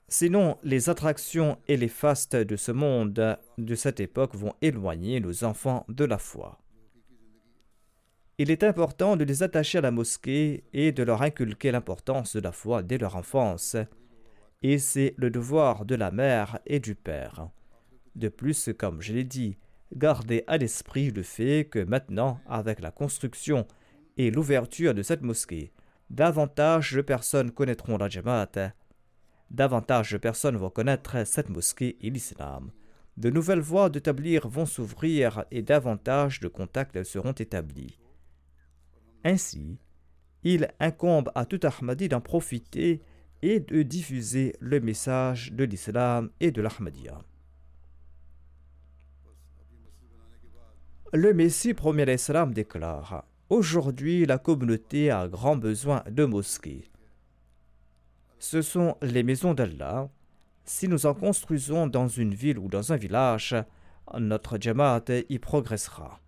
Sinon, 0.07 0.57
les 0.63 0.89
attractions 0.89 1.57
et 1.67 1.75
les 1.75 1.89
fastes 1.89 2.37
de 2.37 2.55
ce 2.55 2.71
monde 2.71 3.37
de 3.57 3.75
cette 3.75 3.99
époque 3.99 4.35
vont 4.35 4.53
éloigner 4.61 5.19
nos 5.19 5.43
enfants 5.43 5.85
de 5.89 6.05
la 6.05 6.17
foi. 6.17 6.57
Il 8.39 8.51
est 8.51 8.63
important 8.63 9.15
de 9.15 9.23
les 9.23 9.41
attacher 9.41 9.79
à 9.79 9.81
la 9.81 9.91
mosquée 9.91 10.63
et 10.71 10.91
de 10.91 11.01
leur 11.01 11.23
inculquer 11.23 11.71
l'importance 11.71 12.35
de 12.35 12.41
la 12.41 12.51
foi 12.51 12.83
dès 12.83 12.97
leur 12.97 13.15
enfance. 13.15 13.75
Et 14.61 14.77
c'est 14.77 15.15
le 15.17 15.31
devoir 15.31 15.85
de 15.85 15.95
la 15.95 16.11
mère 16.11 16.59
et 16.65 16.79
du 16.79 16.93
père. 16.93 17.49
De 18.15 18.29
plus, 18.29 18.69
comme 18.77 19.01
je 19.01 19.13
l'ai 19.13 19.23
dit, 19.23 19.57
gardez 19.95 20.43
à 20.45 20.57
l'esprit 20.57 21.09
le 21.11 21.23
fait 21.23 21.67
que 21.69 21.79
maintenant, 21.79 22.39
avec 22.47 22.79
la 22.79 22.91
construction 22.91 23.65
et 24.17 24.29
l'ouverture 24.29 24.93
de 24.93 25.01
cette 25.01 25.23
mosquée, 25.23 25.71
davantage 26.11 26.93
de 26.93 27.01
personnes 27.01 27.51
connaîtront 27.51 27.97
la 27.97 28.09
Jamaat 28.09 28.73
davantage 29.51 30.11
de 30.11 30.17
personnes 30.17 30.57
vont 30.57 30.69
connaître 30.69 31.25
cette 31.25 31.49
mosquée 31.49 31.97
et 32.01 32.09
l'islam. 32.09 32.71
De 33.15 33.29
nouvelles 33.29 33.61
voies 33.61 33.89
d'établir 33.89 34.47
vont 34.47 34.65
s'ouvrir 34.65 35.45
et 35.51 35.61
davantage 35.61 36.39
de 36.39 36.47
contacts 36.47 37.03
seront 37.03 37.31
établis. 37.31 37.97
Ainsi, 39.23 39.77
il 40.43 40.69
incombe 40.79 41.31
à 41.35 41.45
tout 41.45 41.59
Ahmadi 41.63 42.09
d'en 42.09 42.21
profiter 42.21 43.01
et 43.41 43.59
de 43.59 43.83
diffuser 43.83 44.55
le 44.59 44.79
message 44.79 45.51
de 45.51 45.63
l'islam 45.63 46.29
et 46.39 46.51
de 46.51 46.61
l'Ahmadiyya. 46.61 47.21
Le 51.13 51.33
Messie 51.33 51.73
premier 51.73 52.05
l'islam 52.05 52.53
déclare 52.53 53.25
Aujourd'hui, 53.49 54.25
la 54.25 54.37
communauté 54.37 55.09
a 55.09 55.27
grand 55.27 55.55
besoin 55.55 56.03
de 56.09 56.25
mosquées 56.25 56.89
ce 58.39 58.61
sont 58.61 58.95
les 59.01 59.23
maisons 59.23 59.53
d'Allah. 59.53 60.09
Si 60.63 60.87
nous 60.87 61.05
en 61.05 61.13
construisons 61.13 61.87
dans 61.87 62.07
une 62.07 62.33
ville 62.33 62.59
ou 62.59 62.67
dans 62.67 62.93
un 62.93 62.97
village, 62.97 63.55
notre 64.17 64.57
Jamaat 64.59 65.05
y 65.29 65.39
progressera. 65.39 66.19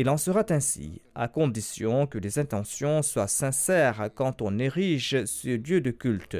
Il 0.00 0.08
en 0.08 0.16
sera 0.16 0.46
ainsi, 0.48 1.02
à 1.14 1.28
condition 1.28 2.06
que 2.06 2.16
les 2.16 2.38
intentions 2.38 3.02
soient 3.02 3.28
sincères 3.28 4.08
quand 4.14 4.40
on 4.40 4.58
érige 4.58 5.26
ce 5.26 5.48
lieu 5.50 5.82
de 5.82 5.90
culte. 5.90 6.38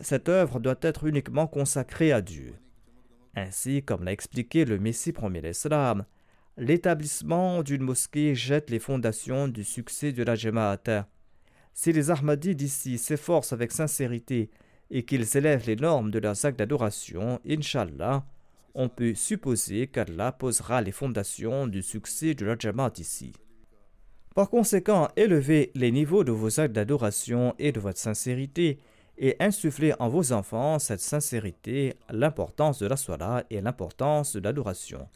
Cette 0.00 0.28
œuvre 0.28 0.58
doit 0.58 0.80
être 0.82 1.04
uniquement 1.04 1.46
consacrée 1.46 2.10
à 2.10 2.22
Dieu. 2.22 2.56
Ainsi, 3.36 3.84
comme 3.84 4.02
l'a 4.02 4.10
expliqué 4.10 4.64
le 4.64 4.80
Messie 4.80 5.12
premier 5.12 5.40
l'Islam, 5.40 6.06
l'établissement 6.56 7.62
d'une 7.62 7.84
mosquée 7.84 8.34
jette 8.34 8.68
les 8.68 8.80
fondations 8.80 9.46
du 9.46 9.62
succès 9.62 10.10
de 10.10 10.24
la 10.24 10.34
Jamaat. 10.34 11.06
Si 11.72 11.92
les 11.92 12.10
Ahmadis 12.10 12.56
d'ici 12.56 12.98
s'efforcent 12.98 13.52
avec 13.52 13.70
sincérité 13.70 14.50
et 14.90 15.04
qu'ils 15.04 15.36
élèvent 15.36 15.68
les 15.68 15.76
normes 15.76 16.10
de 16.10 16.18
leurs 16.18 16.44
actes 16.44 16.58
d'adoration, 16.58 17.38
Inch'Allah, 17.48 18.26
on 18.76 18.90
peut 18.90 19.14
supposer 19.14 19.88
qu'Allah 19.88 20.32
posera 20.32 20.82
les 20.82 20.92
fondations 20.92 21.66
du 21.66 21.82
succès 21.82 22.34
de 22.34 22.44
la 22.44 22.56
Jamaat 22.58 22.92
ici. 22.98 23.32
Par 24.34 24.50
conséquent, 24.50 25.08
élevez 25.16 25.72
les 25.74 25.90
niveaux 25.90 26.22
de 26.22 26.30
vos 26.30 26.60
actes 26.60 26.74
d'adoration 26.74 27.54
et 27.58 27.72
de 27.72 27.80
votre 27.80 27.98
sincérité 27.98 28.78
et 29.16 29.34
insufflez 29.40 29.94
en 29.98 30.10
vos 30.10 30.32
enfants 30.32 30.78
cette 30.78 31.00
sincérité, 31.00 31.94
l'importance 32.10 32.78
de 32.78 32.86
la 32.86 32.98
Salah 32.98 33.44
et 33.48 33.62
l'importance 33.62 34.36
de 34.36 34.40
l'adoration. 34.40 35.08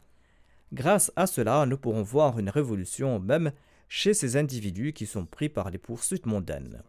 Grâce 0.73 1.11
à 1.15 1.27
cela, 1.27 1.67
nous 1.67 1.77
pourrons 1.77 2.01
voir 2.01 2.39
une 2.39 2.49
révolution 2.49 3.19
même 3.19 3.51
chez 3.89 4.15
ces 4.15 4.37
individus 4.37 4.93
qui 4.93 5.05
sont 5.05 5.25
pris 5.25 5.49
par 5.49 5.69
les 5.69 5.77
poursuites 5.77 6.25
mondaines. 6.25 6.81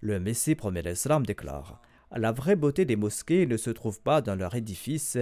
Le 0.00 0.18
Messie 0.18 0.56
premier 0.56 0.82
l'Islam 0.82 1.24
déclare 1.24 1.80
La 2.10 2.32
vraie 2.32 2.56
beauté 2.56 2.84
des 2.84 2.96
mosquées 2.96 3.46
ne 3.46 3.56
se 3.56 3.70
trouve 3.70 4.00
pas 4.00 4.20
dans 4.20 4.34
leur 4.34 4.56
édifice, 4.56 5.16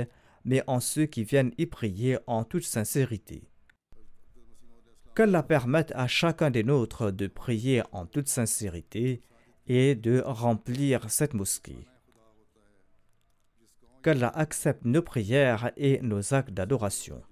mais 0.44 0.62
en 0.66 0.80
ceux 0.80 1.06
qui 1.06 1.24
viennent 1.24 1.52
y 1.58 1.66
prier 1.66 2.18
en 2.26 2.44
toute 2.44 2.64
sincérité. 2.64 3.48
Qu'Allah 5.14 5.42
permette 5.42 5.92
à 5.94 6.06
chacun 6.06 6.50
des 6.50 6.62
nôtres 6.62 7.12
de 7.12 7.26
prier 7.26 7.82
en 7.92 8.06
toute 8.06 8.28
sincérité 8.28 9.20
et 9.66 9.94
de 9.94 10.22
remplir 10.24 11.10
cette 11.10 11.34
mosquée. 11.34 11.86
Qu'Allah 14.02 14.32
accepte 14.34 14.84
nos 14.84 15.02
prières 15.02 15.72
et 15.76 16.00
nos 16.00 16.32
actes 16.32 16.52
d'adoration. 16.52 17.22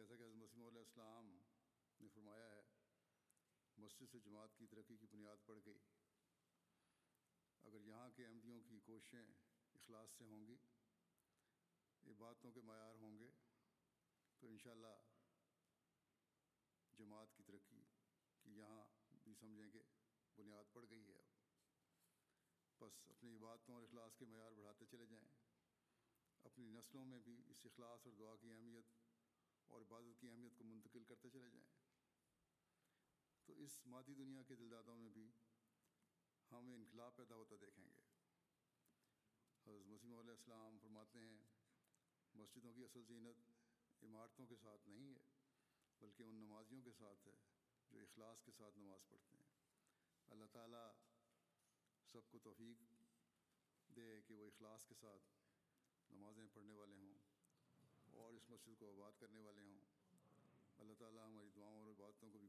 جیسا 0.00 0.16
کہ 0.16 0.22
حضرت 0.22 0.36
مسیم 0.36 0.66
علیہ 0.66 0.78
السلام 0.78 1.38
نے 2.00 2.08
فرمایا 2.08 2.50
ہے، 2.50 2.62
مسجد 3.76 4.06
سے 4.12 4.18
جماعت 4.18 4.56
کی 4.56 4.66
ترقی 4.66 4.96
کی 4.96 5.06
بنیاد 5.06 5.36
پڑ 5.46 5.58
گئی۔ 5.66 5.78
اگر 7.62 7.80
یہاں 7.80 8.10
کے 8.10 8.26
احمدیوں 8.26 8.60
کی 8.60 8.80
کوششیں 8.80 9.26
اخلاص 9.74 10.10
سے 10.18 10.24
ہوں 10.24 10.46
گی 10.46 10.56
عبادتوں 12.10 12.52
کے 12.52 12.60
معیار 12.60 12.94
ہوں 12.94 13.18
گے، 13.18 13.30
تو 14.38 14.46
انشاءاللہ 14.46 14.96
جماعت 16.98 17.36
کی 17.36 17.42
ترقی 17.42 17.84
کی 18.42 18.58
یہاں 18.58 18.84
بھی 19.22 19.34
سمجھیں 19.34 19.70
کہ 19.70 19.82
بنیاد 20.36 20.64
پڑ 20.72 20.84
گئی 20.90 21.12
ہے۔ 21.12 21.22
بس 22.80 22.92
اپنی 23.08 23.36
عبادتوں 23.36 23.74
اور 23.74 23.82
اخلاص 23.82 24.16
کے 24.16 24.24
معیار 24.24 24.52
بڑھاتے 24.52 24.84
چلے 24.86 25.06
جائیں۔ 25.06 25.28
اپنی 26.44 26.66
نسلوں 26.66 27.04
میں 27.04 27.18
بھی 27.18 27.42
اس 27.46 27.60
اخلاص 27.64 28.06
اور 28.06 28.12
دعا 28.12 28.36
کی 28.36 28.52
اہمیت 28.52 28.99
اور 29.70 29.80
عبادت 29.80 30.20
کی 30.20 30.30
اہمیت 30.30 30.52
کو 30.58 30.64
منتقل 30.64 31.04
کرتے 31.04 31.30
چلے 31.30 31.50
جائیں۔ 31.50 31.66
تو 33.44 33.52
اس 33.52 33.86
مادی 33.86 34.14
دنیا 34.14 34.42
کے 34.42 34.54
دلدادوں 34.56 34.96
میں 34.96 35.08
بھی 35.08 35.30
ہم 36.50 36.72
انقلاب 36.72 37.16
پیدا 37.16 37.34
ہوتا 37.34 37.56
دیکھیں 37.60 37.84
گے۔ 37.84 38.00
حضرت 39.66 39.86
مسیم 39.86 40.18
علیہ 40.18 40.30
السلام 40.30 40.78
فرماتے 40.78 41.18
ہیں، 41.18 41.38
مسجدوں 42.34 42.72
کی 42.72 42.84
اصل 42.84 43.02
زینت 43.02 43.36
عمارتوں 44.04 44.46
کے 44.46 44.56
ساتھ 44.56 44.88
نہیں 44.88 45.14
ہے، 45.14 45.24
بلکہ 46.00 46.22
ان 46.22 46.34
نمازیوں 46.36 46.82
کے 46.82 46.92
ساتھ 46.92 47.26
ہے 47.26 47.34
جو 47.90 48.00
اخلاص 48.00 48.42
کے 48.42 48.52
ساتھ 48.52 48.78
نماز 48.78 49.08
پڑھتے 49.08 49.36
ہیں۔ 49.36 49.44
اللہ 50.28 50.44
تعالیٰ 50.52 50.92
سب 52.12 52.30
کو 52.30 52.38
توفیق 52.38 52.82
دے 53.96 54.20
کہ 54.26 54.34
وہ 54.34 54.46
اخلاص 54.46 54.86
کے 54.86 54.94
ساتھ 54.94 55.22
نمازیں 56.10 56.46
پڑھنے 56.54 56.74
والے 56.74 56.96
ہوں۔ 56.96 57.19
और 58.20 58.34
इस 58.34 58.46
मस्जिद 58.50 58.76
को 58.80 58.90
आबाद 58.92 59.14
करने 59.20 59.40
वाले 59.40 59.64
हों। 59.66 59.80
अल्लाह 60.78 60.96
ताला 61.00 61.24
हमारी 61.24 61.50
दुआओं 61.56 61.80
और 61.82 61.90
इबादतों 61.90 62.30
को 62.30 62.38
भी 62.38 62.48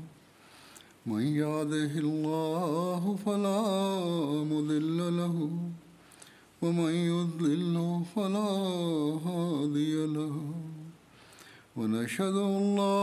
من 1.05 1.21
يهده 1.21 1.93
الله 1.97 3.15
فلا 3.25 3.61
مضل 4.45 5.17
له 5.17 5.49
ومن 6.61 6.93
يضلل 6.93 8.03
فلا 8.15 8.51
هادي 9.25 10.05
له. 10.05 10.35
ونشهد 11.77 12.35
أن 12.35 12.75
لا 12.75 13.01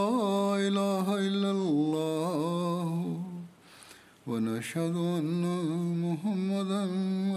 إله 0.69 1.07
إلا 1.29 1.51
الله 1.51 3.19
ونشهد 4.27 4.97
أن 4.97 5.43
محمدا 6.07 6.83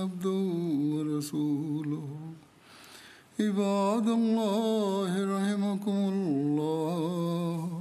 عبده 0.02 0.44
ورسوله. 0.94 2.08
عباد 3.40 4.08
الله 4.08 5.12
رحمكم 5.36 5.98
الله. 6.14 7.81